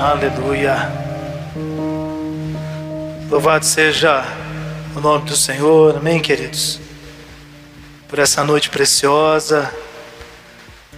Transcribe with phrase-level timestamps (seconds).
[0.00, 0.90] Aleluia.
[3.28, 4.24] Louvado seja
[4.96, 6.80] o nome do Senhor, amém, queridos?
[8.08, 9.70] Por essa noite preciosa,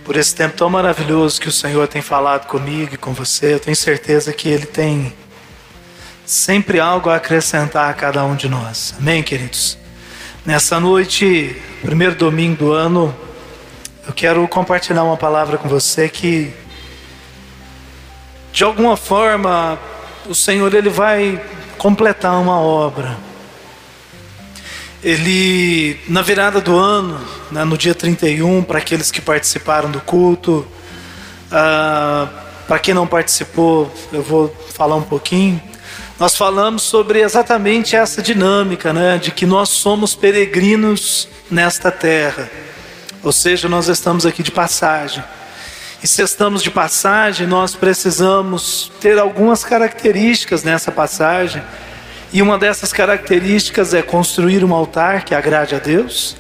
[0.05, 3.55] por esse tempo tão maravilhoso que o Senhor tem falado comigo e com você.
[3.55, 5.13] Eu tenho certeza que Ele tem
[6.25, 9.77] sempre algo a acrescentar a cada um de nós, amém, queridos?
[10.47, 13.13] Nessa noite, primeiro domingo do ano,
[14.07, 16.55] eu quero compartilhar uma palavra com você que
[18.53, 19.79] de alguma forma
[20.27, 21.43] o Senhor ele vai
[21.79, 23.17] completar uma obra.
[25.03, 27.21] Ele na virada do ano,
[27.51, 30.67] né, no dia 31, para aqueles que participaram do culto,
[31.51, 32.29] ah,
[32.69, 35.61] para quem não participou, eu vou falar um pouquinho.
[36.21, 42.49] Nós falamos sobre exatamente essa dinâmica, né, de que nós somos peregrinos nesta terra.
[43.25, 45.25] Ou seja, nós estamos aqui de passagem.
[46.03, 51.63] E se estamos de passagem, nós precisamos ter algumas características nessa passagem.
[52.33, 56.37] E uma dessas características é construir um altar que agrade a Deus,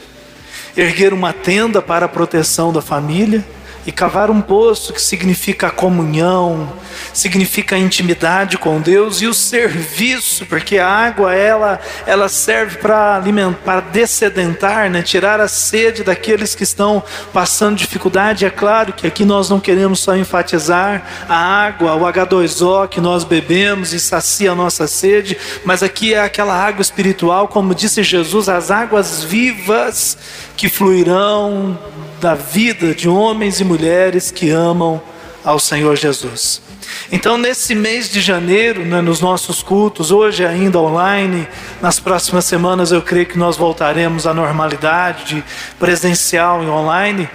[0.76, 3.44] erguer uma tenda para a proteção da família
[3.86, 6.72] e cavar um poço que significa a comunhão,
[7.12, 13.16] significa a intimidade com Deus e o serviço, porque a água ela ela serve para
[13.16, 15.02] alimentar, dessedentar, né?
[15.02, 18.44] tirar a sede daqueles que estão passando dificuldade.
[18.44, 23.24] É claro que aqui nós não queremos só enfatizar a água, o H2O que nós
[23.24, 28.48] bebemos e sacia a nossa sede, mas aqui é aquela água espiritual, como disse Jesus,
[28.48, 30.16] as águas vivas
[30.56, 31.78] que fluirão
[32.22, 35.02] da vida de homens e mulheres que amam
[35.44, 36.62] ao Senhor Jesus.
[37.10, 41.46] Então, nesse mês de janeiro, né, nos nossos cultos, hoje ainda online,
[41.80, 45.44] nas próximas semanas eu creio que nós voltaremos à normalidade de
[45.78, 47.28] presencial e online.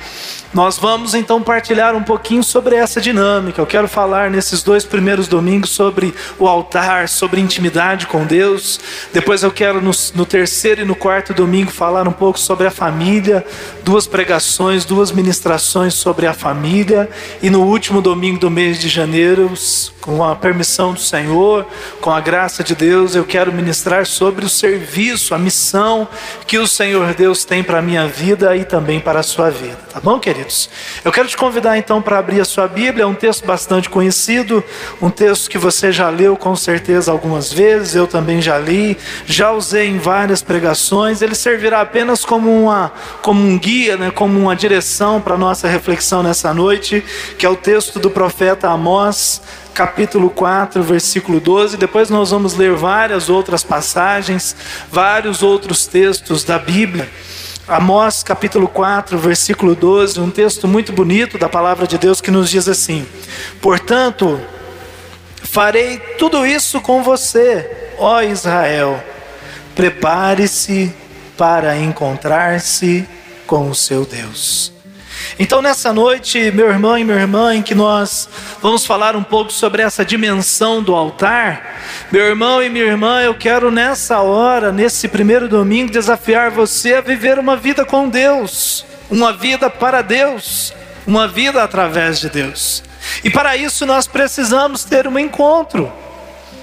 [0.53, 3.61] Nós vamos então partilhar um pouquinho sobre essa dinâmica.
[3.61, 8.80] Eu quero falar nesses dois primeiros domingos sobre o altar, sobre intimidade com Deus.
[9.14, 12.71] Depois eu quero no, no, terceiro e no quarto domingo falar um pouco sobre a
[12.71, 13.45] família,
[13.83, 17.10] duas pregações, duas ministrações sobre a família.
[17.43, 19.46] E no último domingo do mês de janeiro,
[20.08, 21.65] com a permissão do Senhor,
[21.99, 26.08] com a graça de Deus, eu quero ministrar sobre o serviço, a missão
[26.47, 29.77] que o Senhor Deus tem para a minha vida e também para a sua vida.
[29.91, 30.69] Tá bom, queridos?
[31.03, 34.63] Eu quero te convidar então para abrir a sua Bíblia, é um texto bastante conhecido,
[35.02, 39.52] um texto que você já leu com certeza algumas vezes, eu também já li, já
[39.52, 44.55] usei em várias pregações, ele servirá apenas como, uma, como um guia, né, como uma
[44.55, 47.03] direção para a nossa reflexão nessa noite,
[47.37, 49.36] que é o texto do profeta Amós
[49.77, 51.77] capítulo 4, versículo 12.
[51.77, 54.55] Depois nós vamos ler várias outras passagens,
[54.92, 57.08] vários outros textos da Bíblia.
[57.67, 62.49] Amós capítulo 4, versículo 12, um texto muito bonito da palavra de Deus que nos
[62.49, 63.05] diz assim:
[63.61, 64.42] Portanto,
[65.43, 68.99] farei tudo isso com você, ó Israel.
[69.76, 70.92] Prepare-se
[71.37, 73.08] para encontrar-se
[73.45, 74.77] com o seu Deus.
[75.39, 78.28] Então, nessa noite, meu irmão e minha irmã, em que nós
[78.61, 83.36] vamos falar um pouco sobre essa dimensão do altar, meu irmão e minha irmã, eu
[83.36, 89.32] quero nessa hora, nesse primeiro domingo, desafiar você a viver uma vida com Deus, uma
[89.33, 90.73] vida para Deus,
[91.05, 92.84] uma vida através de Deus.
[93.23, 95.92] E para isso nós precisamos ter um encontro.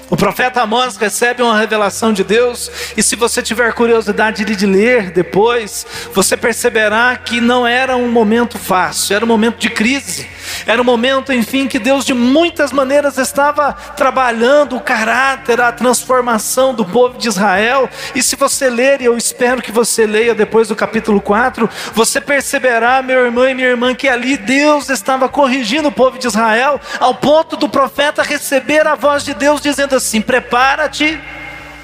[0.09, 5.09] O profeta Amós recebe uma revelação de Deus, e se você tiver curiosidade de ler
[5.09, 10.35] depois, você perceberá que não era um momento fácil, era um momento de crise.
[10.65, 16.73] Era um momento, enfim, que Deus de muitas maneiras estava trabalhando o caráter, a transformação
[16.73, 17.89] do povo de Israel.
[18.13, 22.21] E se você ler, e eu espero que você leia depois do capítulo 4, você
[22.21, 26.79] perceberá, meu irmão e minha irmã, que ali Deus estava corrigindo o povo de Israel,
[26.99, 31.19] ao ponto do profeta receber a voz de Deus dizendo assim: Prepara-te,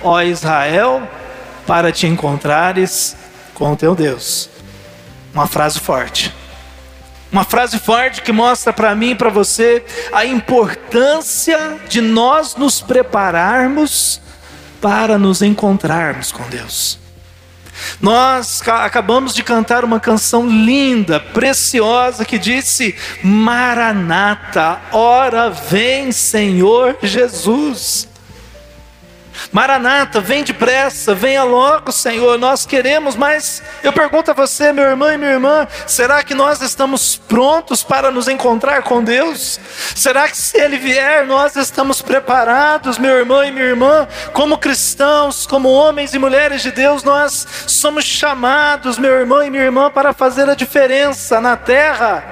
[0.02, 1.08] ó Israel,
[1.66, 3.16] para te encontrares
[3.54, 4.50] com o teu Deus.
[5.34, 6.34] Uma frase forte.
[7.32, 12.82] Uma frase forte que mostra para mim e para você a importância de nós nos
[12.82, 14.22] prepararmos
[14.82, 17.00] para nos encontrarmos com Deus.
[18.02, 28.11] Nós acabamos de cantar uma canção linda, preciosa, que disse: Maranata, ora vem, Senhor Jesus.
[29.52, 35.12] Maranata, vem depressa, venha logo, Senhor, nós queremos, mas eu pergunto a você, meu irmão
[35.12, 39.60] e minha irmã, será que nós estamos prontos para nos encontrar com Deus?
[39.96, 45.46] Será que se Ele vier, nós estamos preparados, meu irmão e minha irmã, como cristãos,
[45.46, 50.14] como homens e mulheres de Deus, nós somos chamados, meu irmão e minha irmã, para
[50.14, 52.24] fazer a diferença na terra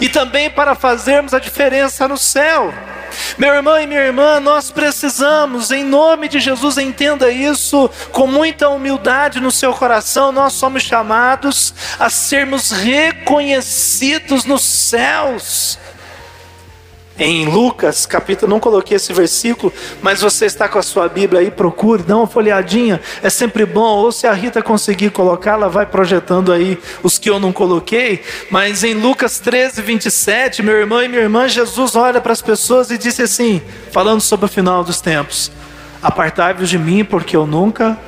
[0.00, 2.72] e também para fazermos a diferença no céu.
[3.38, 8.68] Meu irmão e minha irmã, nós precisamos, em nome de Jesus, entenda isso com muita
[8.68, 10.32] humildade no seu coração.
[10.32, 15.78] Nós somos chamados a sermos reconhecidos nos céus
[17.18, 19.72] em Lucas, capítulo, não coloquei esse versículo,
[20.02, 23.98] mas você está com a sua Bíblia aí, procure, dá uma folheadinha, é sempre bom,
[23.98, 28.22] ou se a Rita conseguir colocar, ela vai projetando aí os que eu não coloquei,
[28.50, 32.90] mas em Lucas 13, 27, meu irmão e minha irmã, Jesus olha para as pessoas
[32.90, 35.50] e disse assim, falando sobre o final dos tempos:
[36.02, 37.98] Apartai-vos de mim, porque eu nunca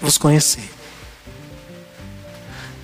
[0.00, 0.70] vos conheci.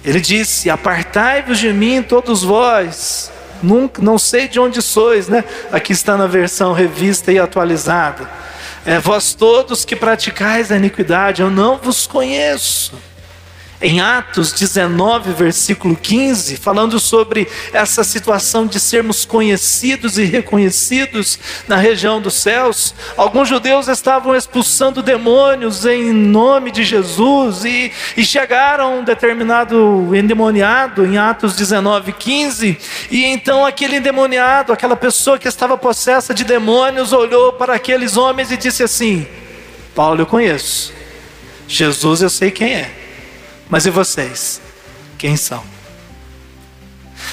[0.04, 3.30] Ele disse: Apartai-vos de mim, todos vós
[3.62, 5.44] Nunca, não sei de onde sois, né?
[5.72, 8.28] Aqui está na versão revista e atualizada.
[8.84, 12.92] É, vós todos que praticais a iniquidade, eu não vos conheço
[13.84, 21.38] em Atos 19, versículo 15, falando sobre essa situação de sermos conhecidos e reconhecidos
[21.68, 22.94] na região dos céus.
[23.14, 31.04] Alguns judeus estavam expulsando demônios em nome de Jesus e, e chegaram um determinado endemoniado
[31.04, 32.78] em Atos 19, 15,
[33.10, 38.50] e então aquele endemoniado, aquela pessoa que estava possessa de demônios, olhou para aqueles homens
[38.50, 39.26] e disse assim:
[39.94, 40.90] Paulo eu conheço,
[41.68, 43.03] Jesus eu sei quem é.
[43.68, 44.60] Mas e vocês?
[45.18, 45.62] Quem são?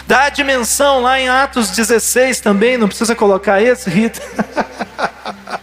[0.07, 4.21] Dá a dimensão lá em Atos 16 também, não precisa colocar esse, Rita.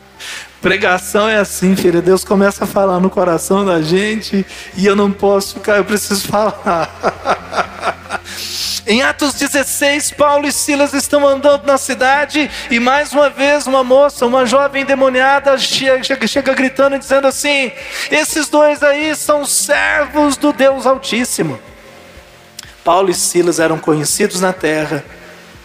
[0.60, 2.02] Pregação é assim, filha.
[2.02, 4.44] Deus começa a falar no coração da gente
[4.76, 6.90] e eu não posso ficar, eu preciso falar.
[8.88, 13.84] Em Atos 16, Paulo e Silas estão andando na cidade e mais uma vez uma
[13.84, 17.70] moça, uma jovem demoniada, chega, chega, chega gritando e dizendo assim:
[18.10, 21.60] Esses dois aí são servos do Deus Altíssimo.
[22.82, 25.04] Paulo e Silas eram conhecidos na terra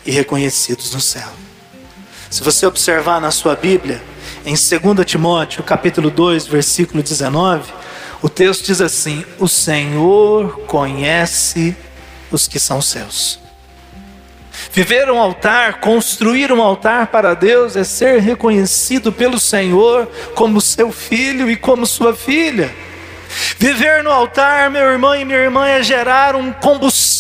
[0.06, 1.30] e reconhecidos no céu.
[2.30, 4.04] Se você observar na sua Bíblia,
[4.46, 7.72] em 2 Timóteo, capítulo 2, versículo 19,
[8.22, 11.74] o texto diz assim: O Senhor conhece
[12.36, 13.40] os que são seus.
[14.72, 20.92] Viver um altar, construir um altar para Deus é ser reconhecido pelo Senhor como seu
[20.92, 22.74] filho e como sua filha.
[23.58, 27.13] Viver no altar, meu irmão e minha irmã, é gerar um combustível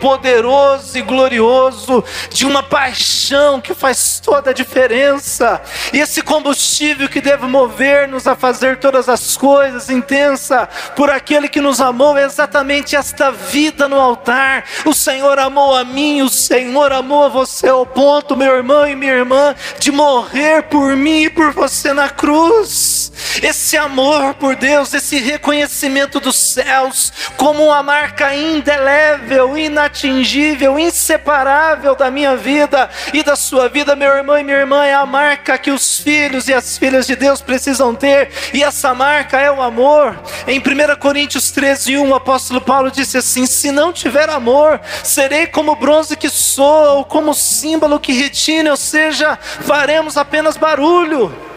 [0.00, 5.60] poderoso e glorioso de uma paixão que faz toda a diferença.
[5.92, 11.60] E esse combustível que deve mover-nos a fazer todas as coisas intensa por aquele que
[11.60, 14.64] nos amou é exatamente esta vida no altar.
[14.84, 18.94] O Senhor amou a mim, o Senhor amou a você ao ponto, meu irmão e
[18.94, 23.12] minha irmã, de morrer por mim e por você na cruz.
[23.42, 29.21] Esse amor por Deus, esse reconhecimento dos céus como uma marca indelével,
[29.56, 34.94] inatingível, inseparável da minha vida e da sua vida, meu irmão e minha irmã, é
[34.94, 39.38] a marca que os filhos e as filhas de Deus precisam ter, e essa marca
[39.38, 40.18] é o amor.
[40.46, 45.46] Em 1 Coríntios 13, 1, o apóstolo Paulo disse assim: Se não tiver amor, serei
[45.46, 51.51] como bronze que soa, ou como símbolo que retina, ou seja, faremos apenas barulho.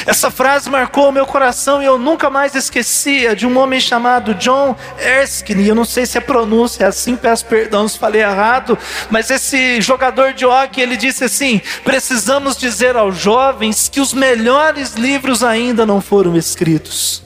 [0.05, 4.33] Essa frase marcou o meu coração e eu nunca mais esquecia de um homem chamado
[4.35, 5.67] John Erskine.
[5.67, 8.77] Eu não sei se a pronúncia é assim, peço perdão se falei errado,
[9.09, 14.93] mas esse jogador de hockey ele disse assim: precisamos dizer aos jovens que os melhores
[14.93, 17.23] livros ainda não foram escritos.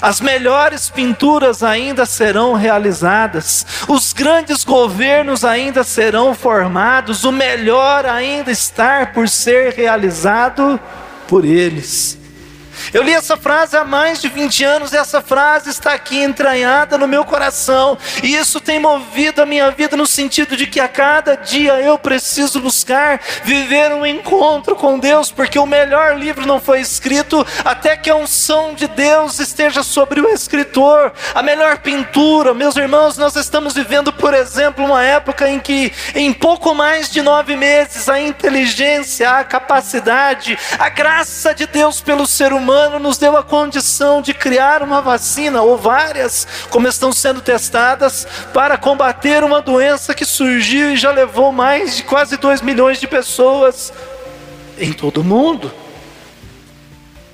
[0.00, 8.50] As melhores pinturas ainda serão realizadas, os grandes governos ainda serão formados, o melhor ainda
[8.50, 10.78] está por ser realizado
[11.30, 12.18] por eles.
[12.92, 16.96] Eu li essa frase há mais de 20 anos e essa frase está aqui entranhada
[16.96, 20.88] no meu coração, e isso tem movido a minha vida no sentido de que a
[20.88, 26.60] cada dia eu preciso buscar viver um encontro com Deus, porque o melhor livro não
[26.60, 31.12] foi escrito até que a unção de Deus esteja sobre o escritor.
[31.34, 36.32] A melhor pintura, meus irmãos, nós estamos vivendo, por exemplo, uma época em que em
[36.32, 42.52] pouco mais de nove meses a inteligência, a capacidade, a graça de Deus pelo ser
[42.52, 47.40] humano humano nos deu a condição de criar uma vacina, ou várias, como estão sendo
[47.40, 53.00] testadas, para combater uma doença que surgiu e já levou mais de quase 2 milhões
[53.00, 53.92] de pessoas
[54.78, 55.72] em todo o mundo.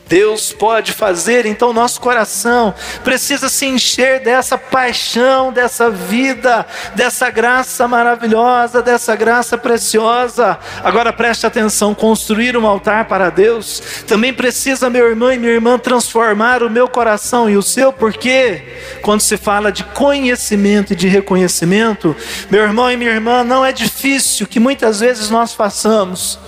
[0.09, 2.73] Deus pode fazer, então nosso coração
[3.03, 10.59] precisa se encher dessa paixão, dessa vida, dessa graça maravilhosa, dessa graça preciosa.
[10.85, 15.77] Agora preste atenção: construir um altar para Deus também precisa, meu irmão e minha irmã,
[15.77, 18.63] transformar o meu coração e o seu, porque
[19.03, 22.15] quando se fala de conhecimento e de reconhecimento,
[22.49, 26.39] meu irmão e minha irmã, não é difícil que muitas vezes nós façamos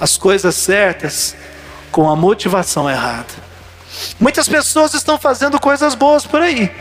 [0.00, 1.36] as coisas certas
[1.92, 3.52] com a motivação errada.
[4.18, 6.72] Muitas pessoas estão fazendo coisas boas por aí,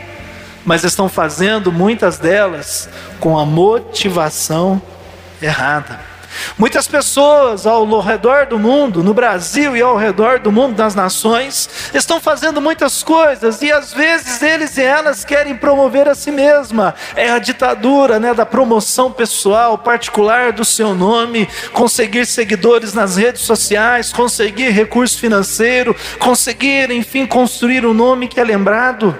[0.65, 2.89] mas estão fazendo muitas delas
[3.19, 4.81] com a motivação
[5.41, 6.10] errada.
[6.57, 11.69] Muitas pessoas ao redor do mundo, no Brasil e ao redor do mundo das nações,
[11.93, 16.93] estão fazendo muitas coisas e às vezes eles e elas querem promover a si mesma.
[17.15, 23.41] É a ditadura né, da promoção pessoal, particular do seu nome, conseguir seguidores nas redes
[23.41, 29.17] sociais, conseguir recurso financeiro, conseguir, enfim, construir um nome que é lembrado.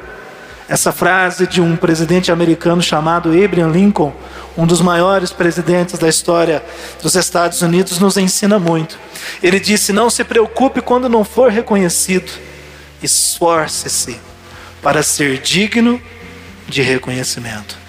[0.72, 4.13] Essa frase de um presidente americano chamado Abraham Lincoln,
[4.58, 6.63] um dos maiores presidentes da história
[7.04, 8.98] dos Estados Unidos, nos ensina muito.
[9.44, 12.32] Ele disse: Não se preocupe quando não for reconhecido,
[13.04, 14.18] esforce-se
[14.82, 16.01] para ser digno
[16.70, 17.81] de reconhecimento.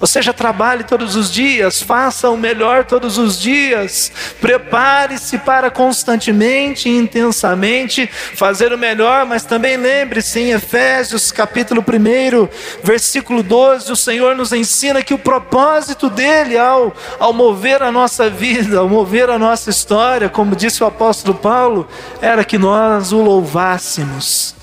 [0.00, 6.88] Ou seja, trabalhe todos os dias, faça o melhor todos os dias, prepare-se para constantemente
[6.88, 12.48] e intensamente fazer o melhor, mas também lembre-se em Efésios capítulo 1,
[12.82, 18.30] versículo 12, o Senhor nos ensina que o propósito dele ao, ao mover a nossa
[18.30, 21.86] vida, ao mover a nossa história, como disse o apóstolo Paulo,
[22.22, 24.54] era que nós o louvássemos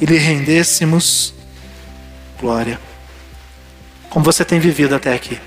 [0.00, 1.34] e lhe rendêssemos
[2.40, 2.87] glória
[4.10, 5.38] como você tem vivido até aqui.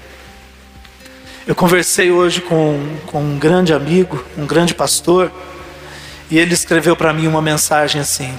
[1.48, 5.32] Eu conversei hoje com, com um grande amigo, um grande pastor,
[6.30, 8.34] e ele escreveu para mim uma mensagem assim: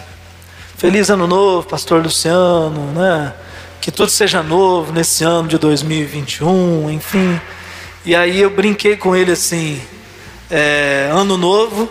[0.77, 3.35] Feliz Ano Novo, Pastor Luciano, né?
[3.81, 7.41] Que tudo seja novo nesse ano de 2021, enfim.
[8.05, 9.81] E aí eu brinquei com ele assim:
[10.51, 11.91] é, Ano Novo,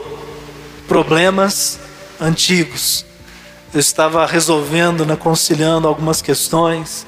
[0.88, 1.79] problemas
[2.19, 3.05] antigos.
[3.73, 7.05] Eu estava resolvendo, né, conciliando algumas questões.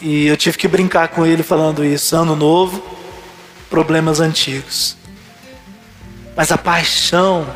[0.00, 2.14] E eu tive que brincar com ele falando isso.
[2.14, 2.82] Ano novo,
[3.68, 4.96] problemas antigos.
[6.36, 7.46] Mas a paixão,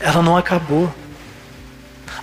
[0.00, 0.92] ela não acabou.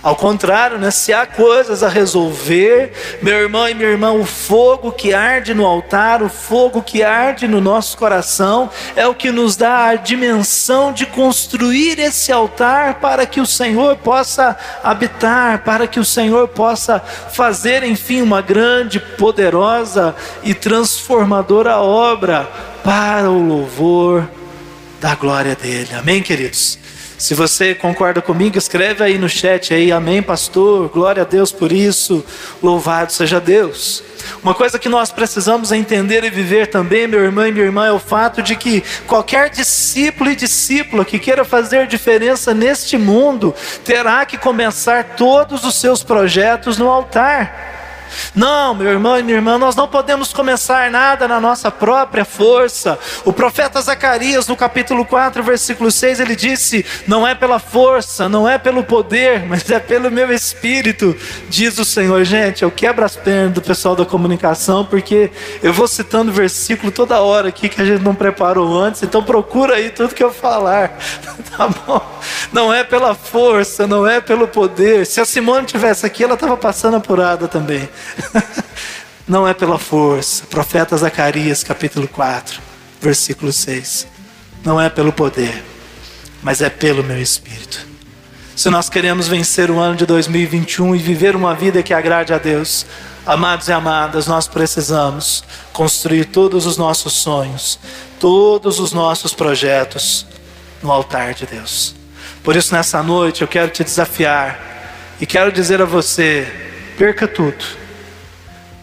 [0.06, 0.92] Ao contrário, né?
[0.92, 5.66] se há coisas a resolver, meu irmão e minha irmã, o fogo que arde no
[5.66, 10.92] altar, o fogo que arde no nosso coração, é o que nos dá a dimensão
[10.92, 17.00] de construir esse altar para que o Senhor possa habitar, para que o Senhor possa
[17.00, 22.48] fazer, enfim, uma grande, poderosa e transformadora obra
[22.84, 24.30] para o louvor
[25.00, 25.88] da glória dele.
[25.98, 26.85] Amém, queridos?
[27.18, 31.72] Se você concorda comigo, escreve aí no chat aí, amém, pastor, glória a Deus por
[31.72, 32.22] isso,
[32.62, 34.02] louvado seja Deus.
[34.42, 37.92] Uma coisa que nós precisamos entender e viver também, meu irmão e minha irmã, é
[37.92, 44.26] o fato de que qualquer discípulo e discípula que queira fazer diferença neste mundo, terá
[44.26, 47.75] que começar todos os seus projetos no altar.
[48.34, 52.98] Não, meu irmão e minha irmã, nós não podemos começar nada na nossa própria força.
[53.24, 58.48] O profeta Zacarias, no capítulo 4, versículo 6, ele disse: Não é pela força, não
[58.48, 61.16] é pelo poder, mas é pelo meu espírito,
[61.48, 62.24] diz o Senhor.
[62.24, 65.30] Gente, eu quebro as pernas do pessoal da comunicação, porque
[65.62, 69.76] eu vou citando versículo toda hora aqui que a gente não preparou antes, então procura
[69.76, 70.98] aí tudo que eu falar,
[71.56, 72.00] tá bom?
[72.52, 75.06] Não é pela força, não é pelo poder.
[75.06, 77.88] Se a Simone tivesse aqui, ela estava passando apurada também.
[79.26, 80.44] Não é pela força.
[80.46, 82.60] Profeta Zacarias, capítulo 4,
[83.00, 84.06] versículo 6.
[84.64, 85.64] Não é pelo poder,
[86.42, 87.84] mas é pelo meu espírito.
[88.54, 92.38] Se nós queremos vencer o ano de 2021 e viver uma vida que agrade a
[92.38, 92.86] Deus,
[93.26, 97.80] amados e amadas, nós precisamos construir todos os nossos sonhos,
[98.20, 100.24] todos os nossos projetos
[100.82, 101.96] no altar de Deus.
[102.44, 106.46] Por isso, nessa noite, eu quero te desafiar e quero dizer a você:
[106.96, 107.85] perca tudo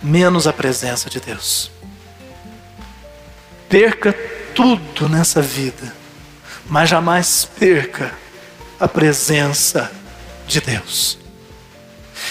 [0.03, 1.71] menos a presença de Deus.
[3.69, 4.13] Perca
[4.53, 5.95] tudo nessa vida,
[6.67, 8.13] mas jamais perca
[8.79, 9.91] a presença
[10.45, 11.17] de Deus.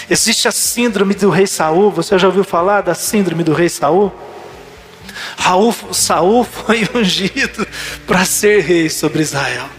[0.09, 4.13] Existe a síndrome do rei Saul, você já ouviu falar da síndrome do rei Saul?
[5.37, 7.67] Raul, Saul foi ungido
[8.05, 9.69] para ser rei sobre Israel.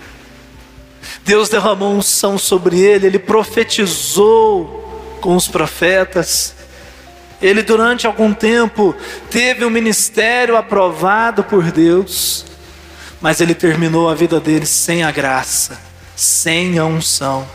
[1.24, 4.82] Deus derramou unção sobre ele, ele profetizou
[5.20, 6.54] com os profetas,
[7.44, 8.96] ele, durante algum tempo,
[9.30, 12.46] teve um ministério aprovado por Deus,
[13.20, 15.78] mas ele terminou a vida dele sem a graça,
[16.16, 17.46] sem a unção.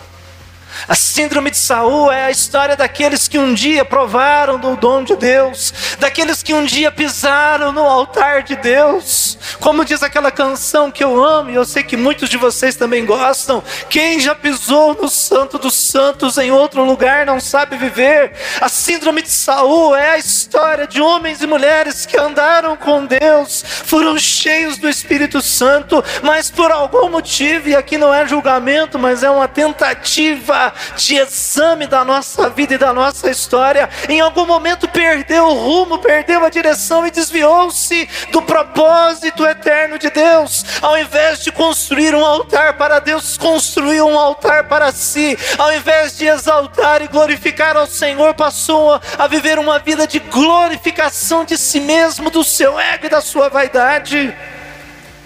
[0.88, 5.16] A síndrome de Saul é a história daqueles que um dia provaram do dom de
[5.16, 9.38] Deus, daqueles que um dia pisaram no altar de Deus.
[9.60, 13.06] Como diz aquela canção que eu amo e eu sei que muitos de vocês também
[13.06, 18.32] gostam, quem já pisou no santo dos santos em outro lugar não sabe viver.
[18.62, 23.64] A síndrome de Saul é a história de homens e mulheres que andaram com Deus,
[23.86, 29.24] foram cheios do Espírito Santo, mas por algum motivo, e aqui não é julgamento, mas
[29.24, 34.88] é uma tentativa de exame da nossa vida e da nossa história, em algum momento
[34.88, 40.66] perdeu o rumo, perdeu a direção e desviou-se do propósito eterno de Deus.
[40.82, 45.38] Ao invés de construir um altar para Deus, construiu um altar para si.
[45.58, 51.44] Ao invés de exaltar e glorificar ao Senhor, passou a viver uma vida de glorificação
[51.44, 54.36] de si mesmo, do seu ego e da sua vaidade.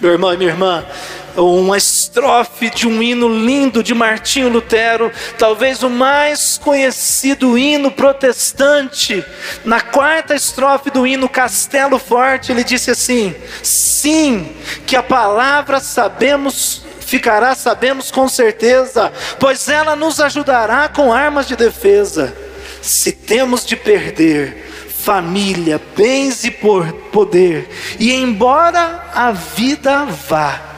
[0.00, 0.84] Meu irmão e minha irmã,
[1.36, 9.24] uma estrofe de um hino lindo de Martinho Lutero, talvez o mais conhecido hino protestante.
[9.64, 14.54] Na quarta estrofe do hino Castelo Forte, ele disse assim: Sim,
[14.86, 21.54] que a palavra sabemos ficará, sabemos com certeza, pois ela nos ajudará com armas de
[21.54, 22.34] defesa.
[22.80, 24.64] Se temos de perder
[25.04, 30.73] família, bens e poder, e embora a vida vá,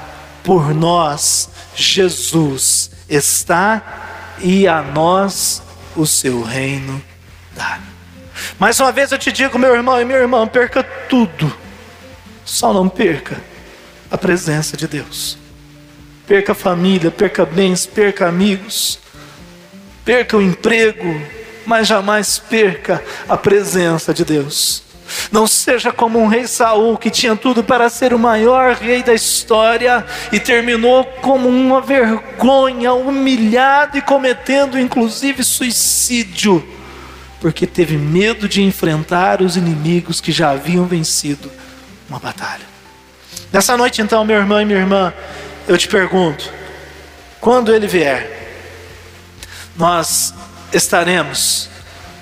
[0.47, 3.83] por nós, Jesus está
[4.39, 5.61] e a nós
[5.97, 7.03] o seu reino
[7.51, 7.81] dá.
[8.57, 11.53] Mais uma vez eu te digo, meu irmão e minha irmã, perca tudo,
[12.45, 13.43] só não perca
[14.09, 15.37] a presença de Deus.
[16.29, 19.01] Perca família, perca bens, perca amigos,
[20.05, 21.21] perca o emprego,
[21.67, 24.86] mas jamais perca a presença de Deus.
[25.31, 29.15] Não seja como um rei Saul que tinha tudo para ser o maior rei da
[29.15, 36.67] história e terminou como uma vergonha, humilhado e cometendo inclusive suicídio,
[37.41, 41.51] porque teve medo de enfrentar os inimigos que já haviam vencido
[42.09, 42.65] uma batalha.
[43.53, 45.13] Nessa noite, então, meu irmão e minha irmã,
[45.69, 46.53] eu te pergunto:
[47.41, 48.31] quando ele vier,
[49.77, 50.35] nós
[50.73, 51.69] estaremos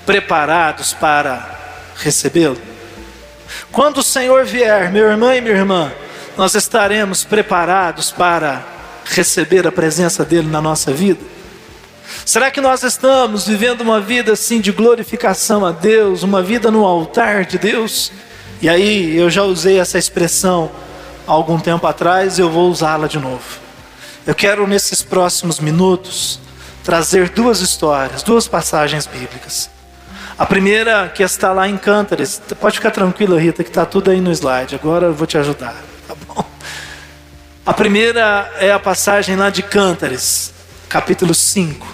[0.05, 2.74] preparados para recebê-lo?
[3.71, 5.91] Quando o Senhor vier, meu irmão e minha irmã,
[6.37, 8.65] nós estaremos preparados para
[9.05, 11.21] receber a presença dele na nossa vida?
[12.25, 16.85] Será que nós estamos vivendo uma vida assim de glorificação a Deus, uma vida no
[16.85, 18.11] altar de Deus?
[18.61, 20.71] E aí, eu já usei essa expressão
[21.27, 23.43] há algum tempo atrás, eu vou usá-la de novo.
[24.25, 26.39] Eu quero nesses próximos minutos
[26.83, 29.74] trazer duas histórias, duas passagens bíblicas.
[30.37, 34.19] A primeira que está lá em Cântares, pode ficar tranquila, Rita, que está tudo aí
[34.19, 34.75] no slide.
[34.75, 36.43] Agora eu vou te ajudar, tá bom?
[37.65, 40.53] A primeira é a passagem lá de Cântares,
[40.89, 41.87] capítulo 5.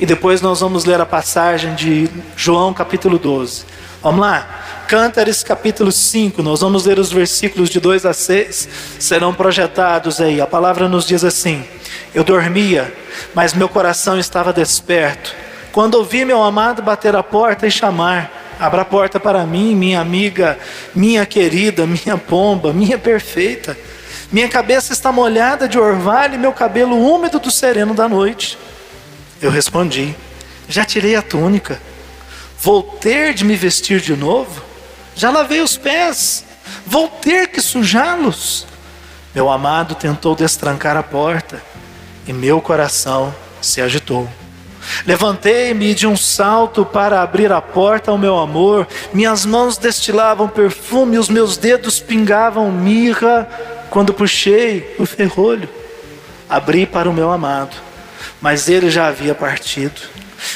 [0.00, 3.66] E depois nós vamos ler a passagem de João, capítulo 12.
[4.02, 4.84] Vamos lá?
[4.88, 6.42] Cântares, capítulo 5.
[6.42, 8.66] Nós vamos ler os versículos de 2 a 6.
[8.98, 10.40] Serão projetados aí.
[10.40, 11.62] A palavra nos diz assim:
[12.14, 12.90] Eu dormia,
[13.34, 15.43] mas meu coração estava desperto
[15.74, 20.00] quando ouvi meu amado bater a porta e chamar, abra a porta para mim, minha
[20.00, 20.56] amiga,
[20.94, 23.76] minha querida, minha pomba, minha perfeita.
[24.30, 28.56] Minha cabeça está molhada de orvalho e meu cabelo úmido do sereno da noite.
[29.42, 30.14] Eu respondi:
[30.68, 31.80] Já tirei a túnica.
[32.60, 34.62] Vou ter de me vestir de novo?
[35.16, 36.44] Já lavei os pés.
[36.86, 38.64] Vou ter que sujá-los.
[39.34, 41.60] Meu amado tentou destrancar a porta
[42.28, 44.30] e meu coração se agitou.
[45.06, 51.18] Levantei-me de um salto para abrir a porta ao meu amor, minhas mãos destilavam perfume,
[51.18, 53.48] os meus dedos pingavam mirra
[53.90, 55.68] quando puxei o ferrolho.
[56.48, 57.76] Abri para o meu amado,
[58.40, 60.00] mas ele já havia partido.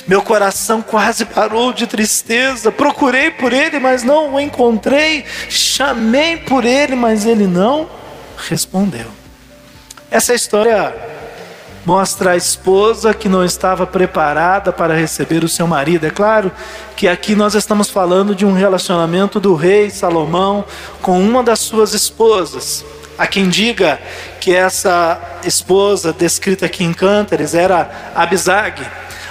[0.07, 2.71] Meu coração quase parou de tristeza.
[2.71, 5.25] Procurei por ele, mas não o encontrei.
[5.49, 7.89] Chamei por ele, mas ele não
[8.37, 9.07] respondeu.
[10.11, 10.95] Essa história
[11.89, 16.07] mostra a esposa que não estava preparada para receber o seu marido.
[16.07, 16.53] É claro
[16.95, 20.67] que aqui nós estamos falando de um relacionamento do rei Salomão
[21.01, 22.85] com uma das suas esposas.
[23.17, 23.99] Há quem diga
[24.39, 28.87] que essa esposa descrita aqui em Cântares era Abisag.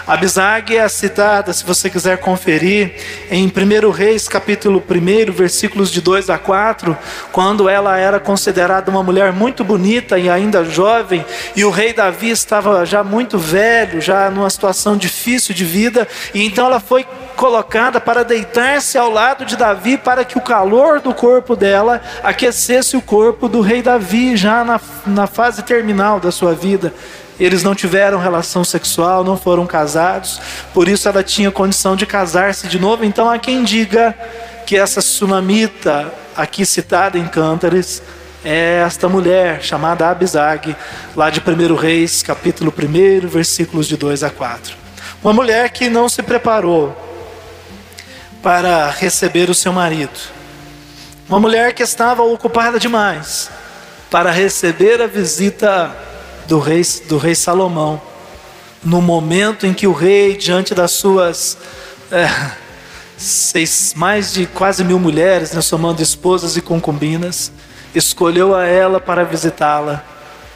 [0.08, 2.93] Abisag é citada, se você quiser conferir,
[3.30, 6.98] em 1 Reis, capítulo 1, versículos de 2 a 4,
[7.34, 11.26] quando ela era considerada uma mulher muito bonita e ainda jovem,
[11.58, 16.46] e o rei Davi estava já muito velho, já numa situação difícil de vida, e
[16.46, 21.13] então ela foi colocada para deitar-se ao lado de Davi, para que o calor do
[21.13, 26.56] corpo dela aquecesse o corpo do rei Davi, já na, na fase terminal da sua
[26.56, 26.93] vida.
[27.39, 30.41] Eles não tiveram relação sexual, não foram casados,
[30.73, 33.06] por isso ela tinha condição de casar-se de novo.
[33.06, 34.15] Então há quem diga
[34.65, 38.02] que essa sunamita, aqui citada em Cântares,
[38.43, 40.76] é esta mulher chamada Abisag,
[41.15, 44.76] lá de 1 Reis, capítulo 1, versículos de 2 a 4.
[45.23, 46.95] Uma mulher que não se preparou
[48.41, 50.19] para receber o seu marido.
[51.28, 53.50] Uma mulher que estava ocupada demais
[54.10, 55.93] para receber a visita
[56.47, 58.01] do rei, do rei Salomão,
[58.83, 61.57] no momento em que o rei, diante das suas
[62.12, 62.29] é,
[63.17, 67.51] seis, mais de quase mil mulheres, né, somando esposas e concubinas,
[67.93, 70.03] escolheu a ela para visitá-la,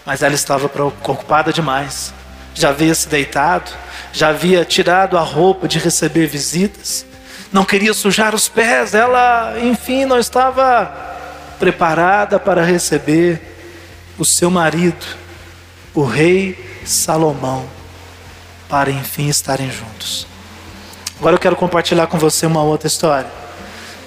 [0.05, 2.13] mas ela estava ocupada demais.
[2.53, 3.71] Já havia se deitado,
[4.13, 7.05] já havia tirado a roupa de receber visitas,
[7.51, 11.09] não queria sujar os pés, ela, enfim, não estava
[11.59, 13.41] preparada para receber
[14.17, 15.20] o seu marido
[15.93, 17.65] o rei Salomão,
[18.69, 20.25] para enfim estarem juntos.
[21.19, 23.29] Agora eu quero compartilhar com você uma outra história,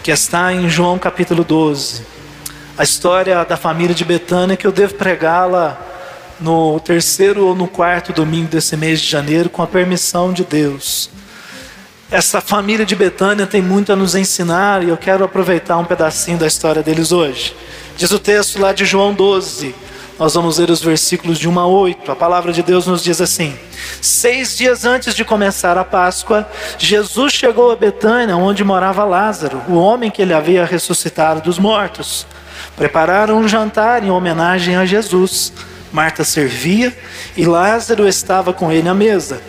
[0.03, 2.03] que está em João capítulo 12.
[2.77, 5.81] A história da família de Betânia, que eu devo pregá-la
[6.41, 11.11] no terceiro ou no quarto domingo desse mês de janeiro, com a permissão de Deus.
[12.11, 16.39] Essa família de Betânia tem muito a nos ensinar e eu quero aproveitar um pedacinho
[16.39, 17.55] da história deles hoje.
[17.97, 19.75] Diz o texto lá de João 12,
[20.19, 22.13] nós vamos ler os versículos de 1 a 8.
[22.13, 23.57] A palavra de Deus nos diz assim:
[24.01, 26.49] Seis dias antes de começar a Páscoa,
[26.79, 32.27] Jesus chegou a Betânia, onde morava Lázaro, o homem que ele havia ressuscitado dos mortos.
[32.77, 35.53] Prepararam um jantar em homenagem a Jesus.
[35.93, 36.97] Marta servia
[37.37, 39.41] e Lázaro estava com ele à mesa.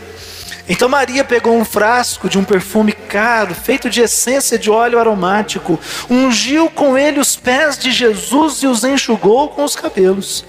[0.67, 5.79] Então Maria pegou um frasco de um perfume caro, feito de essência de óleo aromático,
[6.09, 10.43] ungiu com ele os pés de Jesus e os enxugou com os cabelos.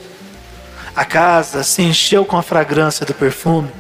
[0.97, 3.71] A casa se encheu com a fragrância do perfume.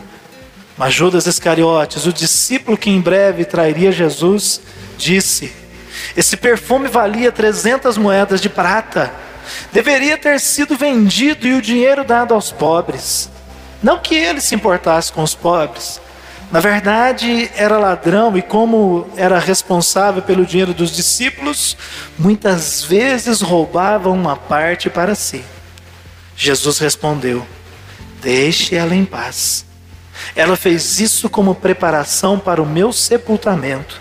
[0.76, 4.60] Mas Judas Iscariotes, o discípulo que em breve trairia Jesus,
[4.98, 5.50] disse:
[6.14, 9.10] Esse perfume valia 300 moedas de prata.
[9.72, 13.30] Deveria ter sido vendido e o dinheiro dado aos pobres.
[13.82, 15.98] Não que ele se importasse com os pobres.
[16.52, 21.76] Na verdade, era ladrão e, como era responsável pelo dinheiro dos discípulos,
[22.18, 25.42] muitas vezes roubava uma parte para si.
[26.36, 27.46] Jesus respondeu:
[28.20, 29.64] Deixe ela em paz.
[30.34, 34.00] Ela fez isso como preparação para o meu sepultamento.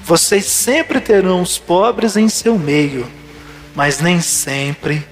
[0.00, 3.10] Vocês sempre terão os pobres em seu meio,
[3.74, 5.06] mas nem sempre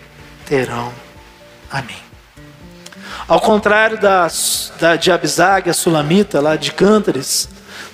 [0.47, 0.93] terão
[1.71, 1.97] a mim.
[3.29, 4.29] Ao contrário da,
[4.79, 7.49] da, de Abisag, a sulamita, lá de Cântares,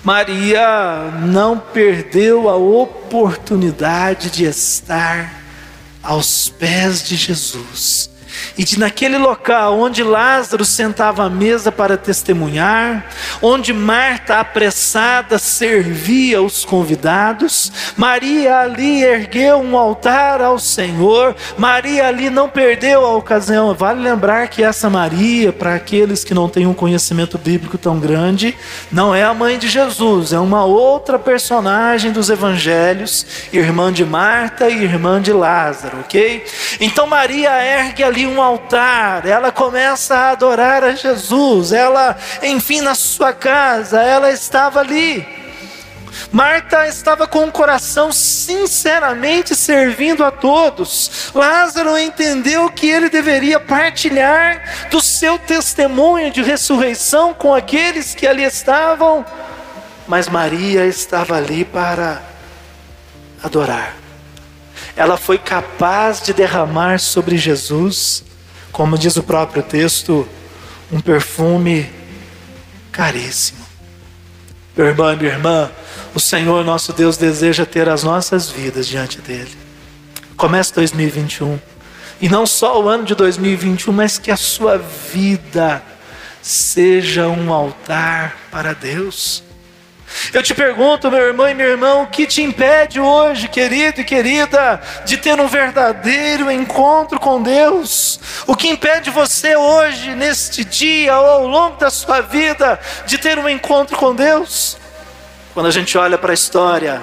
[0.05, 5.43] Maria não perdeu a oportunidade de estar
[6.03, 8.12] aos pés de Jesus
[8.57, 13.07] e de naquele local onde Lázaro sentava à mesa para testemunhar,
[13.41, 22.31] onde Marta apressada servia os convidados, Maria ali ergueu um altar ao Senhor, Maria ali
[22.31, 23.75] não perdeu a ocasião.
[23.75, 28.57] Vale lembrar que essa Maria, para aqueles que não têm um conhecimento bíblico tão grande,
[28.91, 34.69] não é a mãe de Jesus, é uma outra personagem dos evangelhos, irmã de Marta
[34.69, 36.45] e irmã de Lázaro, ok?
[36.81, 42.95] Então Maria ergue ali um altar, ela começa a adorar a Jesus, ela, enfim, na
[42.95, 45.27] sua casa, ela estava ali.
[46.31, 51.31] Marta estava com o coração sinceramente servindo a todos.
[51.35, 58.45] Lázaro entendeu que ele deveria partilhar do seu testemunho de ressurreição com aqueles que ali
[58.45, 59.25] estavam,
[60.07, 62.23] mas Maria estava ali para
[63.43, 64.02] adorar.
[64.97, 68.25] Ela foi capaz de derramar sobre Jesus
[68.73, 70.27] como diz o próprio texto,
[70.91, 71.89] um perfume
[72.91, 73.61] caríssimo.
[74.75, 75.71] Meu irmão e minha irmã,
[76.15, 79.53] o Senhor nosso Deus deseja ter as nossas vidas diante dele.
[80.39, 81.61] Comece 2021.
[82.19, 85.83] E não só o ano de 2021, mas que a sua vida
[86.41, 89.45] seja um altar para Deus.
[90.33, 94.05] Eu te pergunto, meu irmão e meu irmão, o que te impede hoje, querido e
[94.05, 98.21] querida, de ter um verdadeiro encontro com Deus?
[98.47, 103.39] O que impede você hoje, neste dia ou ao longo da sua vida, de ter
[103.39, 104.77] um encontro com Deus?
[105.55, 107.03] Quando a gente olha para a história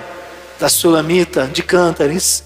[0.59, 2.43] da Sulamita de Cântares,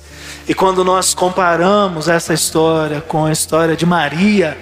[0.48, 4.58] e quando nós comparamos essa história com a história de Maria,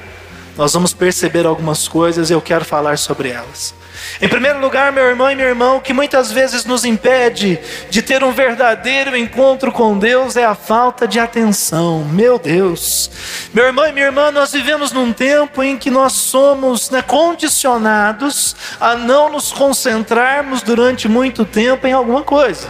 [0.55, 3.73] nós vamos perceber algumas coisas e eu quero falar sobre elas.
[4.21, 7.59] Em primeiro lugar, meu irmão e meu irmão, o que muitas vezes nos impede
[7.89, 12.03] de ter um verdadeiro encontro com Deus é a falta de atenção.
[12.05, 13.09] Meu Deus,
[13.53, 18.55] meu irmão e minha irmã, nós vivemos num tempo em que nós somos né, condicionados
[18.79, 22.69] a não nos concentrarmos durante muito tempo em alguma coisa.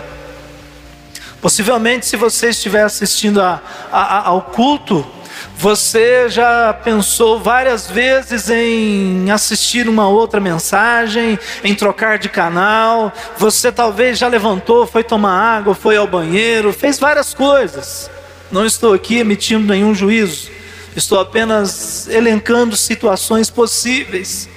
[1.42, 5.06] Possivelmente, se você estiver assistindo a, a, ao culto,
[5.58, 13.12] você já pensou várias vezes em assistir uma outra mensagem, em trocar de canal?
[13.38, 18.10] Você talvez já levantou, foi tomar água, foi ao banheiro, fez várias coisas.
[18.52, 20.50] Não estou aqui emitindo nenhum juízo,
[20.96, 24.50] estou apenas elencando situações possíveis.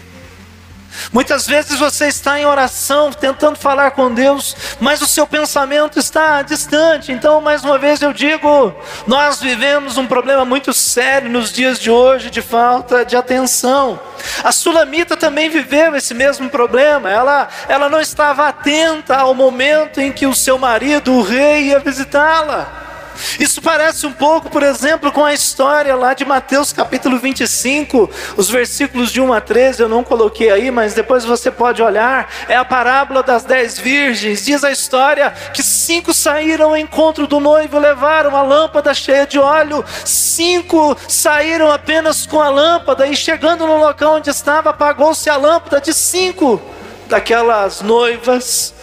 [1.13, 6.43] Muitas vezes você está em oração, tentando falar com Deus, mas o seu pensamento está
[6.43, 7.13] distante.
[7.13, 8.75] Então, mais uma vez eu digo,
[9.07, 13.99] nós vivemos um problema muito sério nos dias de hoje de falta de atenção.
[14.43, 17.11] A Sulamita também viveu esse mesmo problema.
[17.11, 21.79] Ela, ela não estava atenta ao momento em que o seu marido, o rei, ia
[21.79, 22.94] visitá-la.
[23.39, 28.51] Isso parece um pouco, por exemplo, com a história lá de Mateus capítulo 25, os
[28.51, 32.29] versículos de 1 a 13, eu não coloquei aí, mas depois você pode olhar.
[32.49, 34.45] É a parábola das dez virgens.
[34.45, 39.39] Diz a história que cinco saíram ao encontro do noivo, levaram a lâmpada cheia de
[39.39, 45.37] óleo, cinco saíram apenas com a lâmpada, e chegando no local onde estava, apagou-se a
[45.37, 46.61] lâmpada de cinco
[47.07, 48.75] daquelas noivas,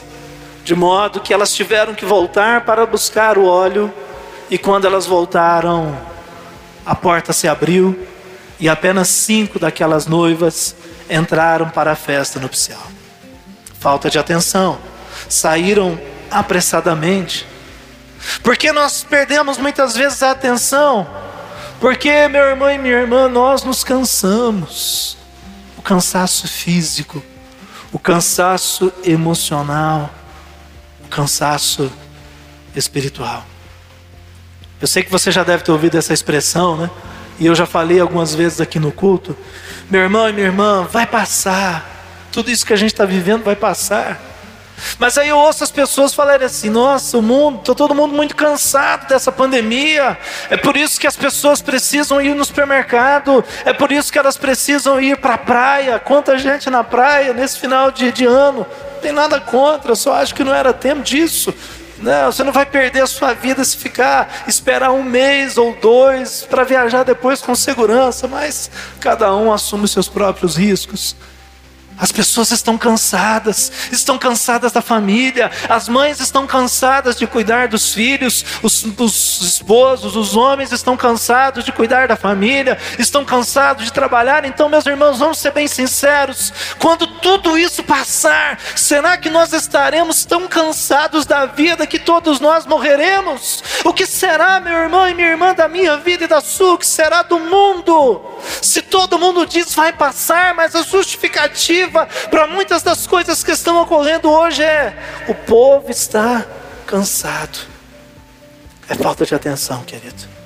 [0.63, 3.91] de modo que elas tiveram que voltar para buscar o óleo
[4.51, 5.97] e quando elas voltaram,
[6.85, 8.05] a porta se abriu
[8.59, 10.75] e apenas cinco daquelas noivas
[11.09, 12.85] entraram para a festa nupcial.
[13.79, 14.77] Falta de atenção,
[15.29, 15.97] saíram
[16.29, 17.47] apressadamente.
[18.43, 21.07] Porque nós perdemos muitas vezes a atenção?
[21.79, 25.17] Porque, meu irmão e minha irmã, nós nos cansamos.
[25.77, 27.23] O cansaço físico,
[27.91, 30.09] o cansaço emocional,
[31.05, 31.91] o cansaço
[32.75, 33.45] espiritual.
[34.81, 36.89] Eu sei que você já deve ter ouvido essa expressão, né?
[37.39, 39.37] E eu já falei algumas vezes aqui no culto.
[39.89, 41.85] Meu irmão e minha irmã, vai passar.
[42.31, 44.19] Tudo isso que a gente está vivendo vai passar.
[44.97, 48.35] Mas aí eu ouço as pessoas falarem assim: nossa, o mundo, está todo mundo muito
[48.35, 50.17] cansado dessa pandemia.
[50.49, 53.43] É por isso que as pessoas precisam ir no supermercado.
[53.65, 55.99] É por isso que elas precisam ir para a praia.
[55.99, 58.65] Quanta gente na praia nesse final de, de ano.
[58.93, 61.53] Não tem nada contra, só acho que não era tempo disso.
[62.01, 66.45] Não, você não vai perder a sua vida se ficar esperar um mês ou dois
[66.49, 71.15] para viajar depois com segurança, mas cada um assume os seus próprios riscos.
[72.01, 77.93] As pessoas estão cansadas, estão cansadas da família, as mães estão cansadas de cuidar dos
[77.93, 83.93] filhos, os, os, esposos, os homens estão cansados de cuidar da família, estão cansados de
[83.93, 84.43] trabalhar.
[84.45, 90.25] Então, meus irmãos, vamos ser bem sinceros: quando tudo isso passar, será que nós estaremos
[90.25, 93.63] tão cansados da vida que todos nós morreremos?
[93.85, 96.73] O que será, meu irmão e minha irmã, da minha vida e da sua?
[96.73, 98.30] O que será do mundo?
[98.61, 103.81] Se todo mundo diz vai passar, mas a justificativa para muitas das coisas que estão
[103.81, 104.93] ocorrendo hoje é:
[105.27, 106.45] o povo está
[106.85, 107.59] cansado.
[108.89, 110.40] É falta de atenção, querido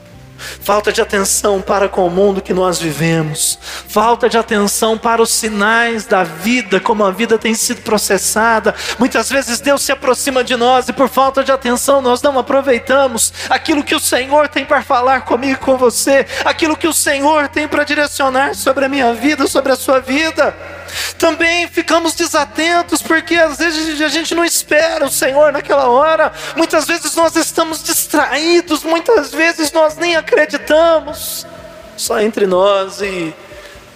[0.61, 5.29] falta de atenção para com o mundo que nós vivemos, falta de atenção para os
[5.29, 8.75] sinais da vida, como a vida tem sido processada.
[8.99, 13.33] Muitas vezes Deus se aproxima de nós e por falta de atenção nós não aproveitamos
[13.49, 17.47] aquilo que o Senhor tem para falar comigo e com você, aquilo que o Senhor
[17.47, 20.55] tem para direcionar sobre a minha vida, sobre a sua vida.
[21.17, 26.31] Também ficamos desatentos porque às vezes a gente não espera o Senhor naquela hora.
[26.55, 30.34] Muitas vezes nós estamos distraídos, muitas vezes nós nem acreditamos.
[31.97, 33.33] Só entre nós e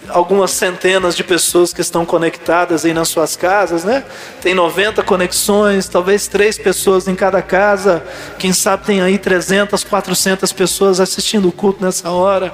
[0.07, 4.03] algumas centenas de pessoas que estão conectadas aí nas suas casas, né?
[4.41, 8.03] Tem 90 conexões, talvez três pessoas em cada casa.
[8.37, 12.53] Quem sabe tem aí 300, 400 pessoas assistindo o culto nessa hora.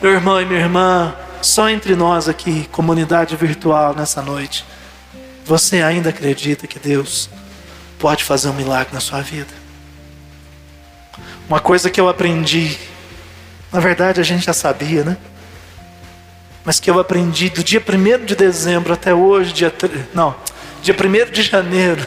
[0.00, 4.64] Meu irmão e minha irmã, só entre nós aqui, comunidade virtual nessa noite,
[5.44, 7.28] você ainda acredita que Deus
[7.98, 9.52] pode fazer um milagre na sua vida?
[11.48, 12.78] Uma coisa que eu aprendi,
[13.74, 15.16] na verdade a gente já sabia, né?
[16.64, 20.32] Mas que eu aprendi do dia 1 de dezembro até hoje, dia 3, não,
[20.80, 22.06] dia 1 de janeiro,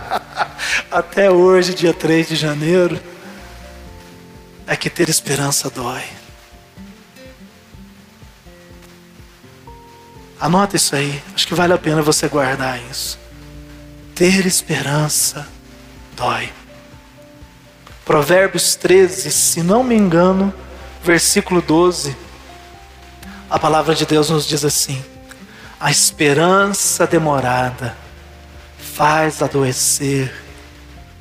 [0.88, 3.00] até hoje, dia 3 de janeiro,
[4.68, 6.04] é que ter esperança dói.
[10.40, 11.20] Anota isso aí.
[11.34, 13.18] Acho que vale a pena você guardar isso.
[14.14, 15.46] Ter esperança
[16.16, 16.52] dói.
[18.04, 20.54] Provérbios 13, se não me engano,
[21.04, 22.16] versículo 12.
[23.50, 25.04] A palavra de Deus nos diz assim:
[25.78, 27.96] A esperança demorada
[28.78, 30.34] faz adoecer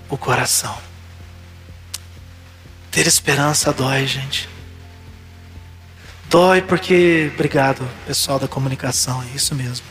[0.10, 0.76] o coração.
[2.89, 4.48] Ter esperança dói, gente.
[6.30, 9.86] Dói porque, obrigado, pessoal da comunicação, é isso mesmo.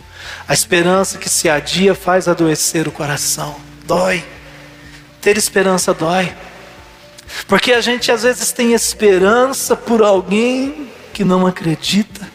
[0.48, 3.60] A esperança que se adia faz adoecer o coração.
[3.84, 4.24] Dói.
[5.20, 6.34] Ter esperança dói.
[7.46, 12.32] Porque a gente às vezes tem esperança por alguém que não acredita.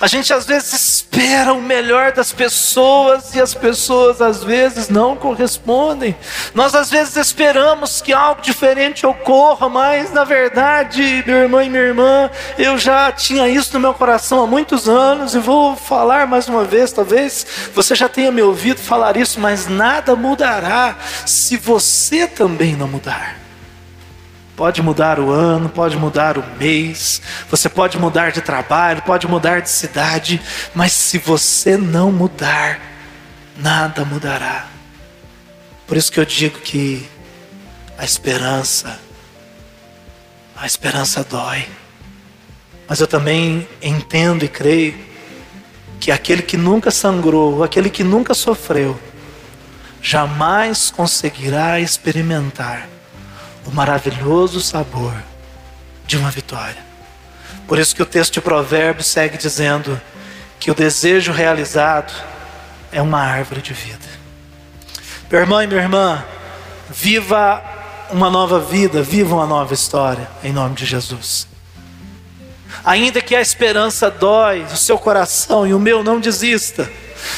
[0.00, 5.16] A gente às vezes espera o melhor das pessoas e as pessoas às vezes não
[5.16, 6.14] correspondem.
[6.54, 11.82] Nós às vezes esperamos que algo diferente ocorra, mas na verdade, meu irmão e minha
[11.82, 16.48] irmã, eu já tinha isso no meu coração há muitos anos e vou falar mais
[16.48, 22.26] uma vez, talvez você já tenha me ouvido falar isso, mas nada mudará se você
[22.26, 23.47] também não mudar.
[24.58, 29.60] Pode mudar o ano, pode mudar o mês, você pode mudar de trabalho, pode mudar
[29.60, 30.42] de cidade,
[30.74, 32.80] mas se você não mudar,
[33.56, 34.66] nada mudará.
[35.86, 37.08] Por isso que eu digo que
[37.96, 38.98] a esperança,
[40.56, 41.64] a esperança dói.
[42.88, 44.98] Mas eu também entendo e creio
[46.00, 48.98] que aquele que nunca sangrou, aquele que nunca sofreu,
[50.02, 52.97] jamais conseguirá experimentar
[53.68, 55.12] o maravilhoso sabor
[56.06, 56.82] de uma vitória.
[57.66, 60.00] Por isso que o texto de Provérbios segue dizendo
[60.58, 62.10] que o desejo realizado
[62.90, 64.08] é uma árvore de vida.
[65.30, 66.24] Meu irmão e minha irmã,
[66.88, 67.62] viva
[68.10, 71.46] uma nova vida, viva uma nova história, em nome de Jesus.
[72.82, 76.90] Ainda que a esperança dói, o seu coração e o meu não desista.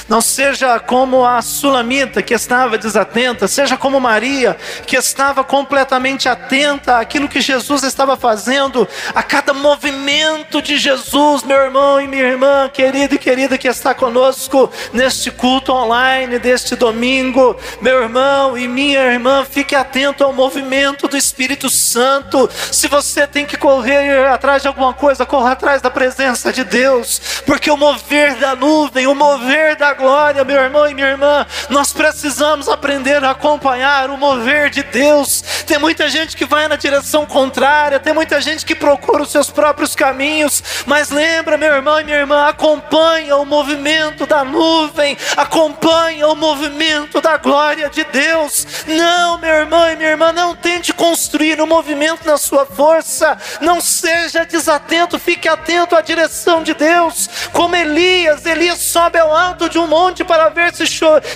[0.08, 6.98] Não seja como a sulamita que estava desatenta, seja como Maria que estava completamente atenta
[6.98, 12.68] àquilo que Jesus estava fazendo, a cada movimento de Jesus, meu irmão e minha irmã,
[12.72, 19.00] querido e querida que está conosco neste culto online deste domingo, meu irmão e minha
[19.00, 22.48] irmã, fique atento ao movimento do Espírito Santo.
[22.72, 27.42] Se você tem que correr atrás de alguma coisa, corra atrás da presença de Deus,
[27.46, 31.90] porque o mover da nuvem, o mover da glória, meu irmão e minha irmã, nós
[31.90, 35.42] precisamos aprender a acompanhar o mover de Deus.
[35.66, 39.48] Tem muita gente que vai na direção contrária, tem muita gente que procura os seus
[39.50, 46.28] próprios caminhos, mas lembra, meu irmão e minha irmã, acompanha o movimento da nuvem, acompanha
[46.28, 48.84] o movimento da glória de Deus.
[48.86, 53.80] Não, meu irmão e minha irmã, não tente construir um movimento na sua força, não
[53.80, 59.78] seja desatento, fique atento à direção de Deus, como Elias, Elias sobe ao alto de
[59.78, 60.84] um monte para ver se,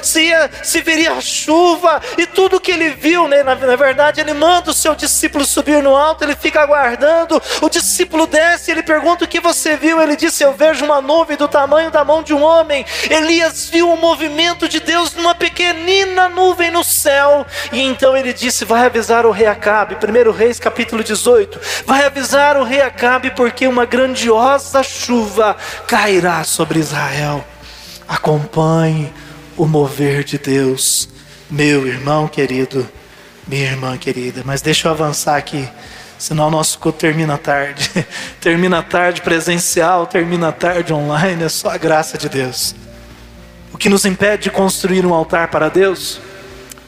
[0.02, 4.32] se, ia, se viria chuva, e tudo que ele viu, né, na, na verdade, ele
[4.32, 9.24] manda o seu discípulo subir no alto, ele fica aguardando, o discípulo desce, ele pergunta
[9.24, 12.34] o que você viu, ele disse: Eu vejo uma nuvem do tamanho da mão de
[12.34, 12.84] um homem.
[13.08, 18.64] Elias viu o movimento de Deus numa pequenina nuvem no céu, e então ele disse:
[18.64, 23.66] Vai avisar o rei Acabe, 1 Reis capítulo 18, vai avisar o rei Acabe, porque
[23.66, 25.56] uma grandiosa chuva
[25.86, 27.44] cairá sobre Israel.
[28.08, 29.12] Acompanhe
[29.56, 31.08] o mover de Deus,
[31.50, 32.86] meu irmão querido,
[33.46, 34.42] minha irmã querida.
[34.44, 35.68] Mas deixa eu avançar aqui,
[36.18, 37.90] senão o nosso culto termina tarde.
[38.40, 42.74] termina tarde presencial, termina tarde online, é só a graça de Deus.
[43.72, 46.20] O que nos impede de construir um altar para Deus?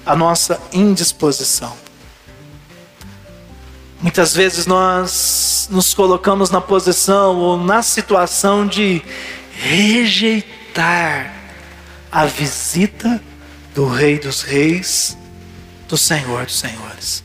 [0.04, 1.74] A nossa indisposição.
[4.00, 9.02] Muitas vezes nós nos colocamos na posição ou na situação de
[9.52, 11.32] rejeitar aceitar
[12.12, 13.20] a visita
[13.74, 15.16] do Rei dos Reis,
[15.88, 17.24] do Senhor dos Senhores.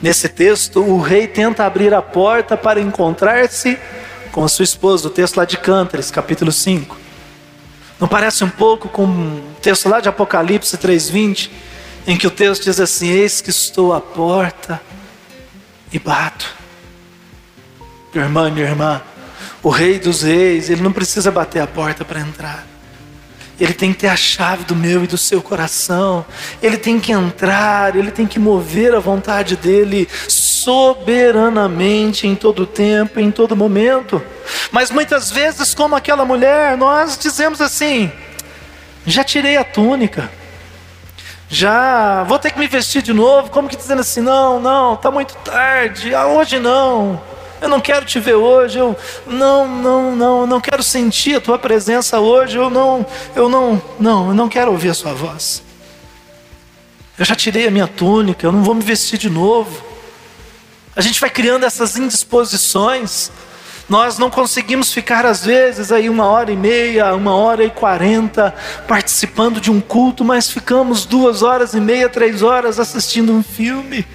[0.00, 3.78] Nesse texto, o rei tenta abrir a porta para encontrar-se
[4.30, 6.96] com a sua esposa, o texto lá de Cântares, capítulo 5.
[7.98, 11.50] Não parece um pouco com o texto lá de Apocalipse 3:20,
[12.06, 14.80] em que o texto diz assim: Eis que estou à porta
[15.92, 16.54] e bato.
[18.14, 19.02] Meu irmão e minha irmã,
[19.68, 22.66] o rei dos reis, ele não precisa bater a porta para entrar.
[23.60, 26.24] Ele tem que ter a chave do meu e do seu coração.
[26.62, 33.20] Ele tem que entrar, ele tem que mover a vontade dele soberanamente em todo tempo,
[33.20, 34.22] em todo momento.
[34.72, 38.10] Mas muitas vezes, como aquela mulher, nós dizemos assim:
[39.04, 40.30] já tirei a túnica,
[41.46, 45.10] já vou ter que me vestir de novo, como que dizendo assim: não, não, está
[45.10, 47.20] muito tarde, hoje não.
[47.60, 48.96] Eu não quero te ver hoje, eu
[49.26, 53.04] não, não, não, não quero sentir a tua presença hoje, eu não,
[53.34, 55.62] eu não, não, eu não quero ouvir a sua voz.
[57.18, 59.82] Eu já tirei a minha túnica, eu não vou me vestir de novo.
[60.94, 63.32] A gente vai criando essas indisposições.
[63.88, 68.54] Nós não conseguimos ficar, às vezes, aí uma hora e meia, uma hora e quarenta,
[68.86, 74.06] participando de um culto, mas ficamos duas horas e meia, três horas assistindo um filme.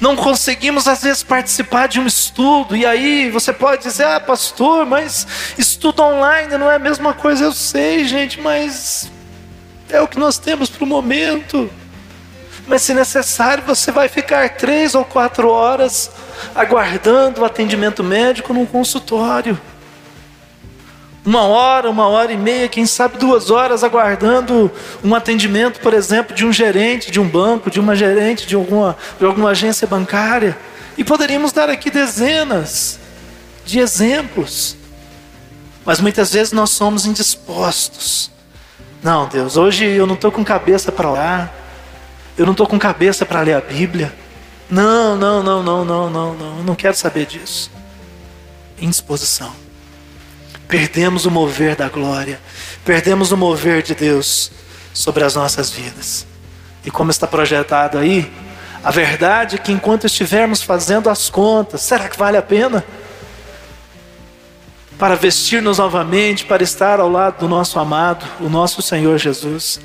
[0.00, 4.84] Não conseguimos, às vezes, participar de um estudo, e aí você pode dizer, ah, pastor,
[4.84, 5.26] mas
[5.56, 9.10] estudo online não é a mesma coisa, eu sei, gente, mas
[9.88, 11.70] é o que nós temos para o momento.
[12.66, 16.10] Mas se necessário, você vai ficar três ou quatro horas
[16.54, 19.58] aguardando o atendimento médico num consultório.
[21.26, 24.70] Uma hora, uma hora e meia, quem sabe duas horas aguardando
[25.02, 28.96] um atendimento, por exemplo, de um gerente de um banco, de uma gerente de alguma,
[29.18, 30.56] de alguma agência bancária.
[30.96, 33.00] E poderíamos dar aqui dezenas
[33.64, 34.76] de exemplos.
[35.84, 38.30] Mas muitas vezes nós somos indispostos.
[39.02, 41.52] Não, Deus, hoje eu não estou com cabeça para orar.
[42.38, 44.14] Eu não estou com cabeça para ler a Bíblia.
[44.70, 46.58] Não, não, não, não, não, não, não.
[46.58, 47.68] Eu não quero saber disso.
[48.80, 49.65] Indisposição.
[50.68, 52.40] Perdemos o mover da glória.
[52.84, 54.50] Perdemos o mover de Deus
[54.92, 56.26] sobre as nossas vidas.
[56.84, 58.32] E como está projetado aí,
[58.82, 62.84] a verdade é que enquanto estivermos fazendo as contas, será que vale a pena?
[64.98, 69.78] para vestir-nos novamente, para estar ao lado do nosso amado, o nosso Senhor Jesus,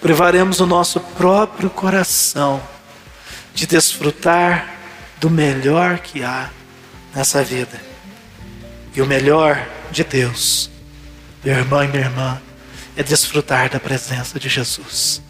[0.00, 2.62] privaremos o nosso próprio coração
[3.54, 4.74] de desfrutar
[5.20, 6.48] do melhor que há
[7.14, 7.93] nessa vida.
[8.94, 10.70] E o melhor de Deus,
[11.44, 12.40] meu irmão e minha irmã,
[12.96, 15.20] é desfrutar da presença de Jesus.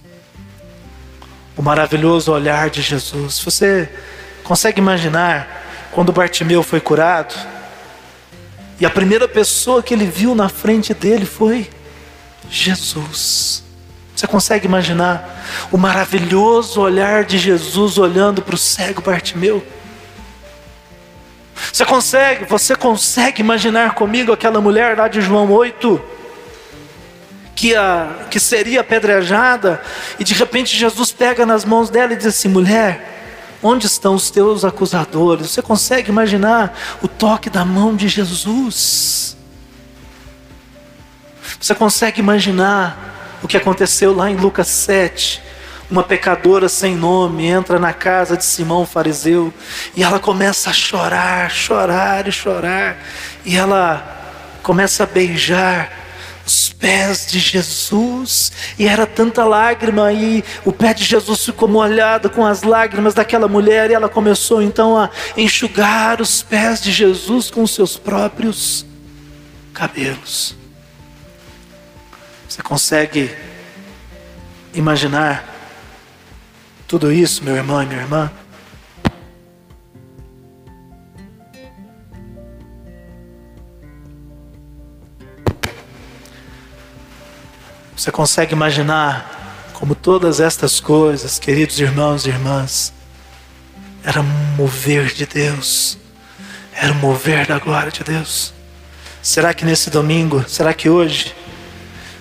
[1.56, 3.40] O maravilhoso olhar de Jesus.
[3.40, 3.88] Você
[4.42, 7.34] consegue imaginar quando Bartimeu foi curado?
[8.78, 11.70] E a primeira pessoa que ele viu na frente dele foi
[12.50, 13.62] Jesus.
[14.14, 15.42] Você consegue imaginar
[15.72, 19.64] o maravilhoso olhar de Jesus olhando para o cego Bartimeu?
[21.72, 26.00] Você consegue, você consegue imaginar comigo aquela mulher lá de João 8?
[27.55, 29.80] Que, a, que seria apedrejada,
[30.18, 33.14] e de repente Jesus pega nas mãos dela e diz assim: mulher,
[33.66, 35.50] Onde estão os teus acusadores?
[35.50, 39.34] Você consegue imaginar o toque da mão de Jesus?
[41.59, 45.42] Você consegue imaginar o que aconteceu lá em Lucas 7?
[45.91, 49.53] Uma pecadora sem nome entra na casa de Simão fariseu
[49.95, 52.97] e ela começa a chorar, chorar e chorar,
[53.45, 54.03] e ela
[54.62, 56.05] começa a beijar
[56.47, 62.28] os pés de Jesus, e era tanta lágrima, e o pé de Jesus ficou molhado
[62.28, 67.51] com as lágrimas daquela mulher, e ela começou então a enxugar os pés de Jesus
[67.51, 68.85] com seus próprios
[69.72, 70.55] cabelos.
[72.47, 73.35] Você consegue
[74.74, 75.53] imaginar
[76.87, 78.30] tudo isso, meu irmão e minha irmã?
[87.97, 92.93] Você consegue imaginar como todas estas coisas, queridos irmãos e irmãs,
[94.05, 95.97] era mover de Deus,
[96.74, 98.53] era mover da glória de Deus.
[99.22, 101.35] Será que nesse domingo, será que hoje,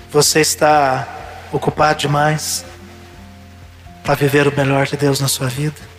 [0.10, 1.06] você está
[1.52, 2.64] ocupado demais
[4.04, 5.94] para viver o melhor de Deus na sua vida?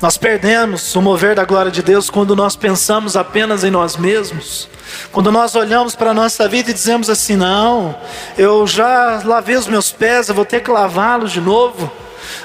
[0.00, 4.68] Nós perdemos o mover da glória de Deus quando nós pensamos apenas em nós mesmos.
[5.10, 7.98] Quando nós olhamos para a nossa vida e dizemos assim: não,
[8.36, 11.90] eu já lavei os meus pés, eu vou ter que lavá-los de novo.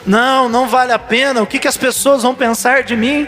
[0.05, 3.27] Não, não vale a pena, o que, que as pessoas vão pensar de mim?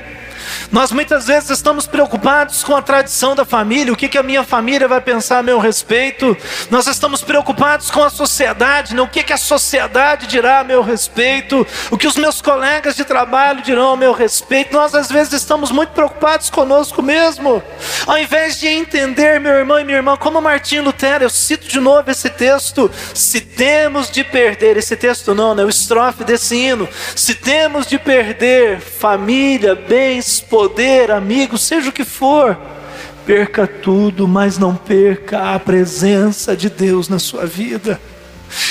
[0.72, 4.44] Nós muitas vezes estamos preocupados com a tradição da família, o que, que a minha
[4.44, 6.36] família vai pensar a meu respeito.
[6.70, 9.02] Nós estamos preocupados com a sociedade, né?
[9.02, 13.04] o que, que a sociedade dirá a meu respeito, o que os meus colegas de
[13.04, 14.74] trabalho dirão a meu respeito.
[14.74, 17.64] Nós às vezes estamos muito preocupados conosco mesmo,
[18.06, 21.80] ao invés de entender, meu irmão e minha irmã, como Martim Lutero, eu cito de
[21.80, 25.64] novo esse texto: se temos de perder, esse texto não, né?
[25.64, 32.04] o estrofe desse hino, se temos de perder família, bens, poder, amigos, seja o que
[32.04, 32.58] for,
[33.26, 38.00] perca tudo, mas não perca a presença de Deus na sua vida.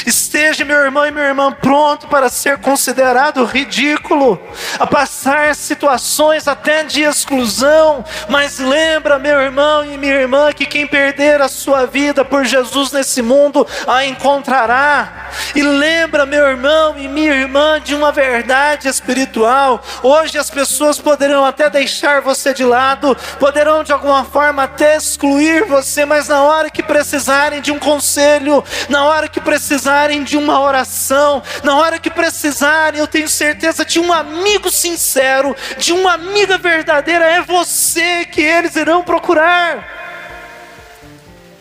[0.07, 4.41] Esteja, meu irmão e minha irmã, pronto para ser considerado ridículo,
[4.79, 10.87] a passar situações até de exclusão, mas lembra, meu irmão e minha irmã, que quem
[10.87, 15.29] perder a sua vida por Jesus nesse mundo a encontrará.
[15.55, 19.83] E lembra, meu irmão e minha irmã, de uma verdade espiritual.
[20.03, 25.65] Hoje as pessoas poderão até deixar você de lado, poderão de alguma forma até excluir
[25.65, 30.35] você, mas na hora que precisarem de um conselho, na hora que precisarem precisarem de
[30.35, 36.15] uma oração, na hora que precisarem, eu tenho certeza de um amigo sincero, de uma
[36.15, 39.87] amiga verdadeira, é você que eles irão procurar.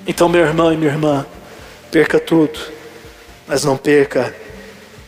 [0.08, 1.26] Então, meu irmão e minha irmã,
[1.92, 2.58] perca tudo,
[3.46, 4.34] mas não perca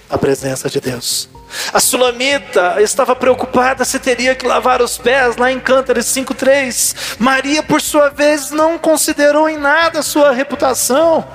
[0.10, 1.30] a presença de Deus.
[1.72, 7.16] A Sulamita estava preocupada se teria que lavar os pés lá em Cântares 5:3.
[7.18, 11.26] Maria, por sua vez, não considerou em nada a sua reputação.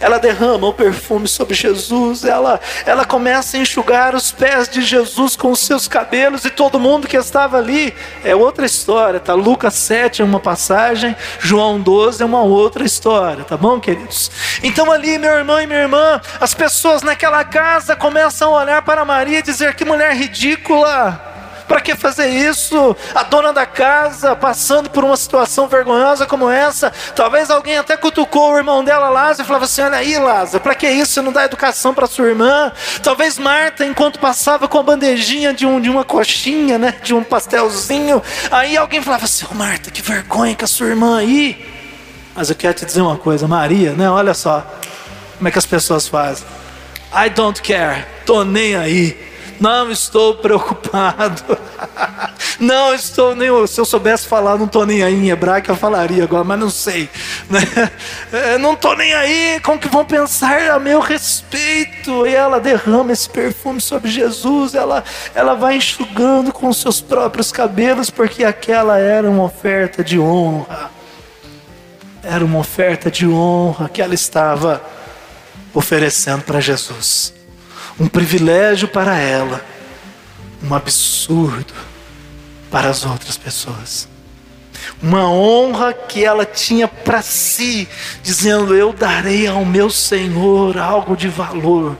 [0.00, 5.36] Ela derrama o perfume sobre Jesus, ela, ela começa a enxugar os pés de Jesus
[5.36, 7.94] com os seus cabelos e todo mundo que estava ali.
[8.24, 9.34] É outra história, tá?
[9.34, 14.30] Lucas 7 é uma passagem, João 12 é uma outra história, tá bom, queridos?
[14.62, 19.04] Então, ali, meu irmão e minha irmã, as pessoas naquela casa começam a olhar para
[19.04, 21.34] Maria e dizer: que mulher ridícula.
[21.66, 22.96] Para que fazer isso?
[23.14, 26.92] A dona da casa passando por uma situação vergonhosa como essa.
[27.14, 30.74] Talvez alguém até cutucou o irmão dela, Lázaro, e falava assim: Olha aí, Lázaro, para
[30.74, 31.14] que isso?
[31.14, 32.72] Você não dá educação para sua irmã?
[33.02, 37.24] Talvez Marta, enquanto passava com a bandejinha de, um, de uma coxinha, né, de um
[37.24, 41.74] pastelzinho, aí alguém falava assim: oh, Marta, que vergonha que a sua irmã aí.
[42.34, 44.08] Mas eu quero te dizer uma coisa, Maria, né?
[44.10, 44.64] Olha só
[45.36, 46.46] como é que as pessoas fazem.
[47.12, 49.35] I don't care, tô nem aí.
[49.60, 51.58] Não estou preocupado.
[52.58, 53.48] Não estou nem.
[53.66, 56.70] Se eu soubesse falar, não estou nem aí em hebraico, eu falaria agora, mas não
[56.70, 57.08] sei.
[57.50, 57.60] Né?
[58.32, 62.26] É, não estou nem aí com o que vão pensar a meu respeito.
[62.26, 64.74] E ela derrama esse perfume sobre Jesus.
[64.74, 65.04] Ela,
[65.34, 70.90] ela vai enxugando com seus próprios cabelos, porque aquela era uma oferta de honra.
[72.22, 74.82] Era uma oferta de honra que ela estava
[75.72, 77.36] oferecendo para Jesus
[77.98, 79.64] um privilégio para ela,
[80.62, 81.74] um absurdo
[82.70, 84.08] para as outras pessoas.
[85.02, 87.88] Uma honra que ela tinha para si,
[88.22, 91.96] dizendo: Eu darei ao meu Senhor algo de valor.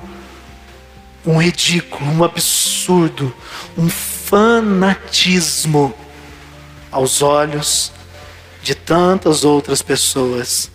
[1.24, 3.34] Um ridículo, um absurdo,
[3.76, 5.94] um fanatismo
[6.90, 7.92] aos olhos
[8.62, 10.70] de tantas outras pessoas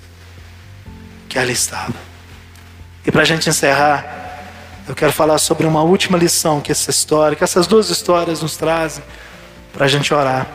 [1.29, 1.95] que ali estavam.
[3.05, 4.20] E para a gente encerrar,
[4.91, 8.57] eu quero falar sobre uma última lição que essa história, que essas duas histórias nos
[8.57, 9.01] trazem
[9.71, 10.45] para a gente orar.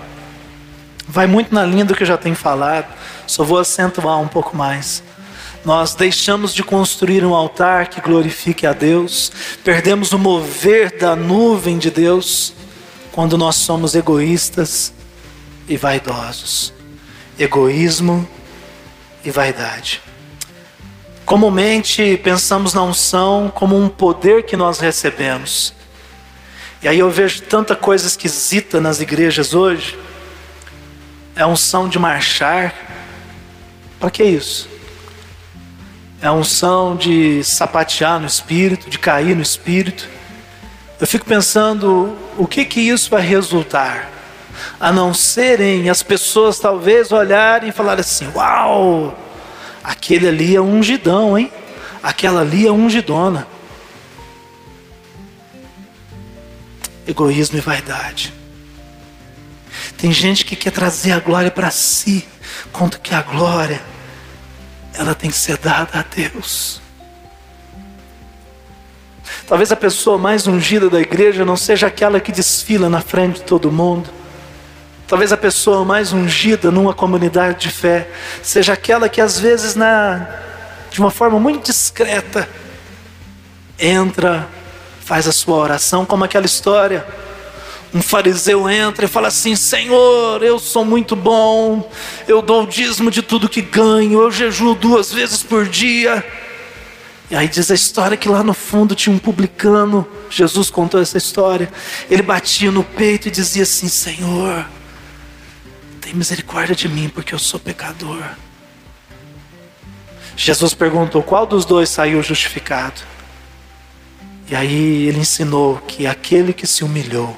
[1.08, 2.86] Vai muito na linha do que eu já tenho falado,
[3.26, 5.02] só vou acentuar um pouco mais.
[5.64, 9.32] Nós deixamos de construir um altar que glorifique a Deus,
[9.64, 12.52] perdemos o mover da nuvem de Deus
[13.12, 14.92] quando nós somos egoístas
[15.66, 16.74] e vaidosos.
[17.38, 18.28] Egoísmo
[19.24, 20.05] e vaidade.
[21.26, 25.74] Comumente pensamos na unção como um poder que nós recebemos.
[26.80, 29.98] E aí eu vejo tanta coisa esquisita nas igrejas hoje.
[31.34, 32.72] É unção de marchar.
[33.98, 34.68] Para que isso?
[36.22, 40.08] É unção de sapatear no espírito, de cair no espírito.
[41.00, 44.12] Eu fico pensando o que que isso vai resultar,
[44.78, 49.25] a não serem as pessoas talvez olharem e falarem assim: "Uau!
[49.86, 51.48] Aquele ali é ungidão, hein?
[52.02, 53.46] Aquela ali é ungidona.
[57.06, 58.34] Egoísmo e vaidade.
[59.96, 62.26] Tem gente que quer trazer a glória para si,
[62.72, 63.80] quanto que a glória
[64.92, 66.80] ela tem que ser dada a Deus.
[69.46, 73.42] Talvez a pessoa mais ungida da igreja não seja aquela que desfila na frente de
[73.44, 74.10] todo mundo
[75.06, 78.08] Talvez a pessoa mais ungida numa comunidade de fé
[78.42, 80.26] seja aquela que às vezes na
[80.90, 82.48] de uma forma muito discreta
[83.78, 84.48] entra,
[85.04, 87.06] faz a sua oração como aquela história.
[87.94, 91.88] Um fariseu entra e fala assim: Senhor, eu sou muito bom,
[92.26, 96.24] eu dou o dízimo de tudo que ganho, eu jejuo duas vezes por dia.
[97.30, 101.18] E aí diz a história que lá no fundo tinha um publicano, Jesus contou essa
[101.18, 101.72] história.
[102.10, 104.66] Ele batia no peito e dizia assim: Senhor,
[106.06, 108.22] tem misericórdia de mim, porque eu sou pecador.
[110.36, 113.00] Jesus perguntou: qual dos dois saiu justificado?
[114.48, 117.36] E aí ele ensinou que aquele que se humilhou,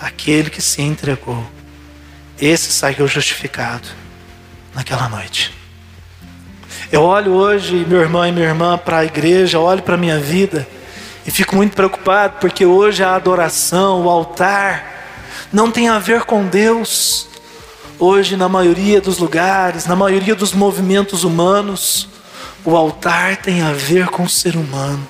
[0.00, 1.48] aquele que se entregou,
[2.40, 3.86] esse saiu justificado
[4.74, 5.54] naquela noite.
[6.90, 10.18] Eu olho hoje, meu irmão e minha irmã, para a igreja, olho para a minha
[10.18, 10.66] vida
[11.24, 15.06] e fico muito preocupado porque hoje a adoração, o altar,
[15.52, 17.29] não tem a ver com Deus,
[18.02, 22.08] Hoje, na maioria dos lugares, na maioria dos movimentos humanos,
[22.64, 25.06] o altar tem a ver com o ser humano.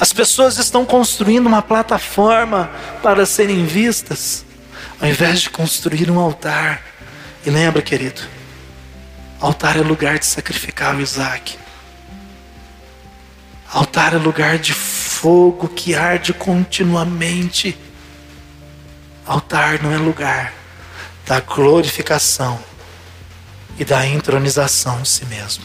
[0.00, 2.70] As pessoas estão construindo uma plataforma
[3.02, 4.46] para serem vistas,
[4.98, 6.82] ao invés de construir um altar.
[7.44, 8.22] E lembra, querido,
[9.38, 11.58] altar é lugar de sacrificar o Isaac.
[13.70, 17.76] Altar é lugar de fogo que arde continuamente.
[19.26, 20.57] Altar não é lugar
[21.28, 22.58] da glorificação
[23.78, 25.62] e da entronização de si mesmo.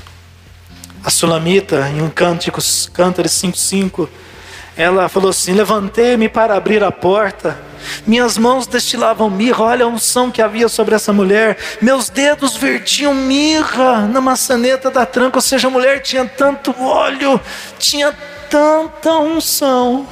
[1.04, 4.10] A Sulamita, em um Cânticos, Cântares 5,5,
[4.76, 7.58] ela falou assim: Levantei-me para abrir a porta,
[8.06, 13.14] minhas mãos destilavam mirra, olha a unção que havia sobre essa mulher, meus dedos vertiam
[13.14, 17.40] mirra na maçaneta da tranca, ou seja, a mulher tinha tanto óleo,
[17.80, 18.14] tinha
[18.50, 20.08] tanta unção,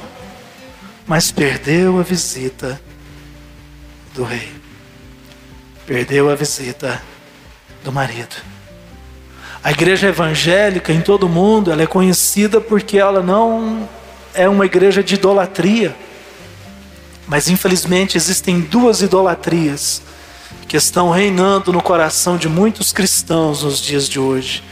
[1.06, 2.80] mas perdeu a visita
[4.14, 4.61] do rei,
[5.86, 7.02] perdeu a visita
[7.84, 8.36] do marido.
[9.62, 13.88] A igreja evangélica em todo o mundo, ela é conhecida porque ela não
[14.34, 15.94] é uma igreja de idolatria.
[17.26, 20.02] Mas infelizmente existem duas idolatrias
[20.66, 24.64] que estão reinando no coração de muitos cristãos nos dias de hoje,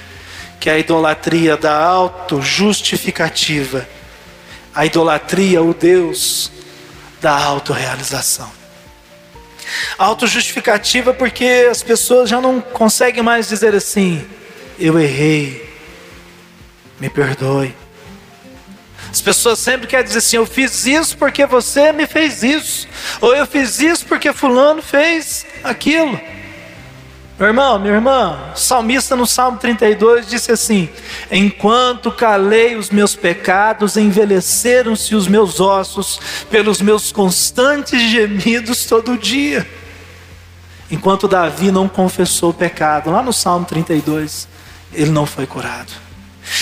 [0.58, 3.86] que é a idolatria da auto-justificativa,
[4.74, 6.50] a idolatria, o Deus
[7.20, 8.59] da autorrealização.
[9.98, 14.26] Autojustificativa porque as pessoas já não conseguem mais dizer assim:
[14.78, 15.68] eu errei,
[16.98, 17.74] me perdoe.
[19.10, 22.88] As pessoas sempre querem dizer assim: eu fiz isso porque você me fez isso,
[23.20, 26.20] ou eu fiz isso porque Fulano fez aquilo.
[27.40, 30.90] Meu irmão, minha irmã, o salmista no Salmo 32 disse assim:
[31.30, 36.20] Enquanto calei os meus pecados, envelheceram-se os meus ossos
[36.50, 39.66] pelos meus constantes gemidos todo dia.
[40.90, 44.46] Enquanto Davi não confessou o pecado, lá no Salmo 32,
[44.92, 46.09] ele não foi curado.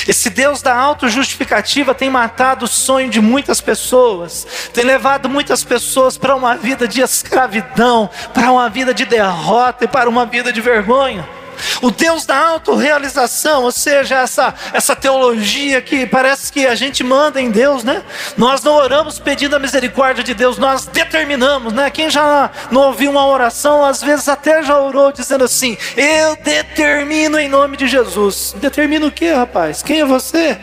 [0.06, 6.18] Esse Deus da autojustificativa tem matado o sonho de muitas pessoas, tem levado muitas pessoas
[6.18, 10.60] para uma vida de escravidão, para uma vida de derrota e para uma vida de
[10.60, 11.37] vergonha.
[11.82, 17.40] O Deus da autorrealização, ou seja, essa, essa teologia que parece que a gente manda
[17.40, 18.02] em Deus, né?
[18.36, 21.90] Nós não oramos pedindo a misericórdia de Deus, nós determinamos, né?
[21.90, 27.38] Quem já não ouviu uma oração, às vezes até já orou dizendo assim: Eu determino
[27.38, 28.54] em nome de Jesus.
[28.58, 29.82] Determino o que, rapaz?
[29.82, 30.58] Quem é você?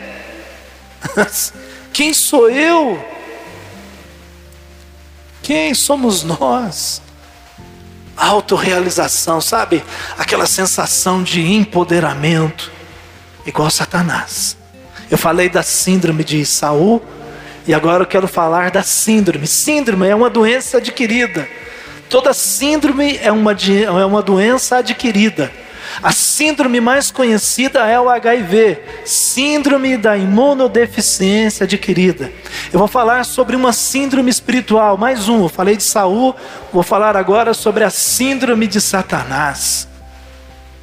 [1.92, 3.02] Quem sou eu?
[5.42, 7.00] Quem somos nós?
[8.16, 9.84] Autorrealização, sabe?
[10.18, 12.72] Aquela sensação de empoderamento,
[13.44, 14.56] igual Satanás.
[15.10, 17.02] Eu falei da síndrome de Saul
[17.66, 19.46] e agora eu quero falar da síndrome.
[19.46, 21.48] Síndrome é uma doença adquirida.
[22.08, 25.52] Toda síndrome é uma, é uma doença adquirida.
[26.02, 32.30] A síndrome mais conhecida é o HIV, síndrome da imunodeficiência adquirida.
[32.72, 35.44] Eu vou falar sobre uma síndrome espiritual, mais um.
[35.44, 36.34] Eu falei de Saul,
[36.72, 39.88] vou falar agora sobre a síndrome de Satanás.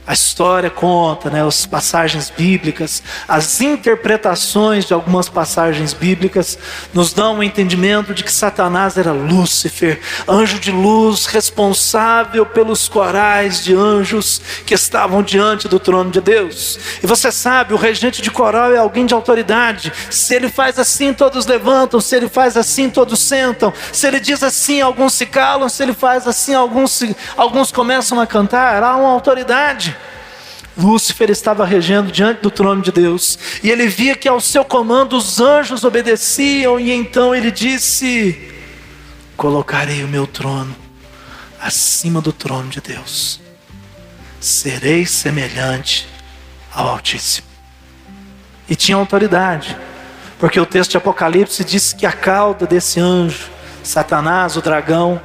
[0.06, 6.58] A história conta, né, as passagens bíblicas, as interpretações de algumas passagens bíblicas
[6.94, 13.64] nos dão um entendimento de que Satanás era Lúcifer, anjo de luz, responsável pelos corais
[13.64, 16.78] de anjos que estavam diante do trono de Deus.
[17.02, 19.92] E você sabe, o regente de coral é alguém de autoridade.
[20.10, 22.00] Se ele faz assim, todos levantam.
[22.02, 23.74] Se ele faz assim, todos sentam.
[23.92, 25.70] Se ele diz assim, alguns se calam.
[25.70, 28.84] Se ele faz assim, alguns, se, alguns começam a cantar.
[28.84, 29.96] Há uma autoridade.
[30.78, 35.16] Lúcifer estava regendo diante do trono de Deus, e ele via que ao seu comando
[35.16, 38.52] os anjos obedeciam, e então ele disse:
[39.38, 40.76] Colocarei o meu trono
[41.62, 43.40] acima do trono de Deus,
[44.40, 46.08] serei semelhante
[46.74, 47.48] ao Altíssimo.
[48.68, 49.78] E tinha autoridade,
[50.40, 53.52] porque o texto de Apocalipse diz que a cauda desse anjo,
[53.84, 55.22] Satanás, o dragão,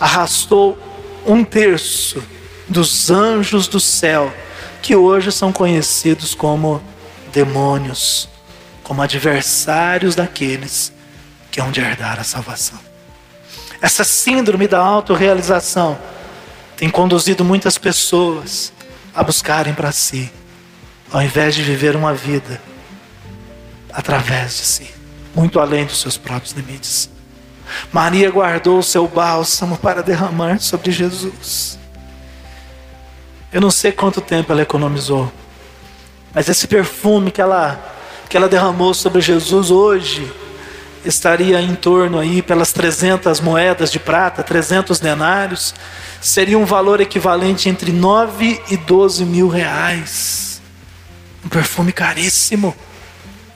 [0.00, 0.78] arrastou
[1.26, 2.22] um terço
[2.68, 4.32] dos anjos do céu
[4.82, 6.82] que hoje são conhecidos como
[7.32, 8.28] demônios,
[8.82, 10.92] como adversários daqueles
[11.50, 12.78] que hão de herdar a salvação.
[13.80, 15.98] Essa síndrome da autorrealização
[16.76, 18.72] tem conduzido muitas pessoas
[19.14, 20.30] a buscarem para si,
[21.10, 22.60] ao invés de viver uma vida
[23.92, 24.90] através de si,
[25.34, 27.08] muito além dos seus próprios limites.
[27.92, 31.78] Maria guardou o seu bálsamo para derramar sobre Jesus.
[33.56, 35.32] Eu não sei quanto tempo ela economizou,
[36.34, 37.80] mas esse perfume que ela,
[38.28, 40.30] que ela derramou sobre Jesus hoje
[41.06, 45.74] estaria em torno aí pelas 300 moedas de prata, 300 denários,
[46.20, 50.60] seria um valor equivalente entre 9 e 12 mil reais.
[51.42, 52.76] Um perfume caríssimo.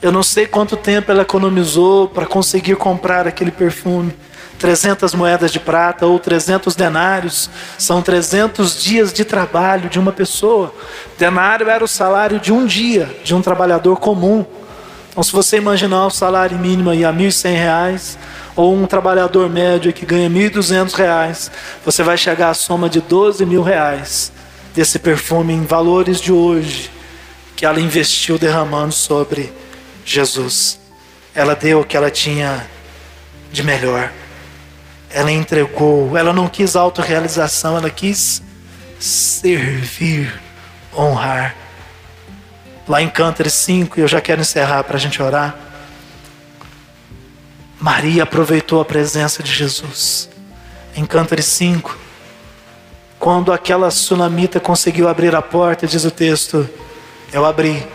[0.01, 4.15] Eu não sei quanto tempo ela economizou para conseguir comprar aquele perfume.
[4.61, 7.49] 300 moedas de prata ou 300 denários,
[7.79, 10.71] são 300 dias de trabalho de uma pessoa.
[11.17, 14.45] Denário era o salário de um dia de um trabalhador comum.
[15.09, 18.17] Então, se você imaginar o salário mínimo aí a R$ 1.100,
[18.55, 21.49] ou um trabalhador médio que ganha R$ 1.200,
[21.83, 24.31] você vai chegar à soma de 12 mil reais
[24.75, 26.91] desse perfume em valores de hoje
[27.55, 29.51] que ela investiu derramando sobre
[30.05, 30.79] Jesus.
[31.33, 32.67] Ela deu o que ela tinha
[33.51, 34.11] de melhor.
[35.13, 38.41] Ela entregou, ela não quis autorrealização, ela quis
[38.99, 40.39] servir,
[40.95, 41.55] honrar.
[42.87, 45.55] Lá em Cântares 5, e eu já quero encerrar para a gente orar.
[47.79, 50.29] Maria aproveitou a presença de Jesus.
[50.95, 51.97] Em Cântares 5,
[53.17, 56.69] quando aquela sunamita conseguiu abrir a porta, diz o texto:
[57.33, 57.85] Eu abri,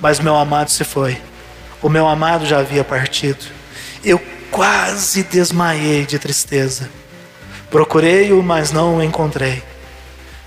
[0.00, 1.20] mas meu amado se foi.
[1.80, 3.44] O meu amado já havia partido.
[4.02, 4.20] Eu
[4.54, 6.88] quase desmaiei de tristeza.
[7.72, 9.60] Procurei-o, mas não o encontrei.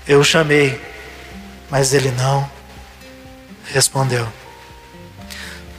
[0.06, 0.80] Eu o chamei,
[1.68, 2.50] mas ele não
[3.66, 4.26] respondeu.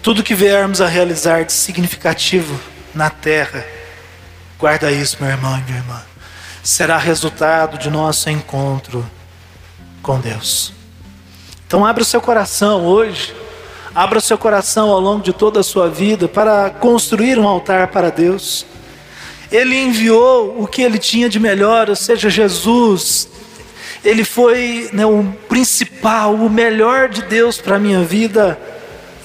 [0.03, 2.59] Tudo que viermos a realizar de significativo
[2.93, 3.65] na terra,
[4.59, 5.99] guarda isso, meu irmão e minha irmã,
[6.61, 9.03] será resultado de nosso encontro
[10.03, 10.71] com Deus.
[11.65, 13.38] Então, abra o seu coração hoje
[13.99, 18.09] Abra seu coração ao longo de toda a sua vida para construir um altar para
[18.09, 18.65] Deus.
[19.51, 23.27] Ele enviou o que ele tinha de melhor, ou seja, Jesus.
[24.01, 28.57] Ele foi né, o principal, o melhor de Deus para a minha vida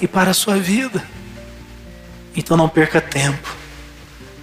[0.01, 1.01] e para a sua vida.
[2.35, 3.55] Então não perca tempo.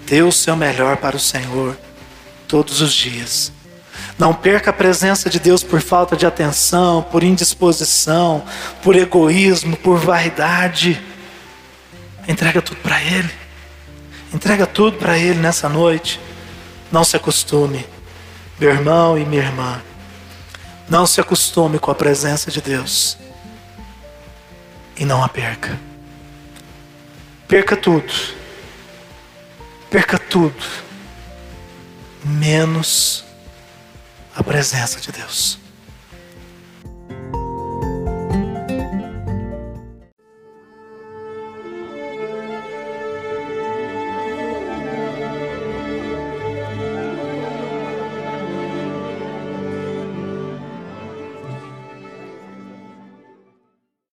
[0.07, 1.77] Dê o seu melhor para o Senhor
[2.49, 3.53] todos os dias.
[4.23, 8.45] Não perca a presença de Deus por falta de atenção, por indisposição,
[8.81, 11.03] por egoísmo, por vaidade.
[12.29, 13.29] Entrega tudo para Ele.
[14.33, 16.21] Entrega tudo para Ele nessa noite.
[16.93, 17.85] Não se acostume,
[18.61, 19.83] meu irmão e minha irmã.
[20.89, 23.19] Não se acostume com a presença de Deus.
[24.97, 25.77] E não a perca.
[27.49, 28.13] Perca tudo.
[29.91, 30.63] Perca tudo.
[32.25, 33.25] Menos
[34.35, 35.62] a presença de Deus.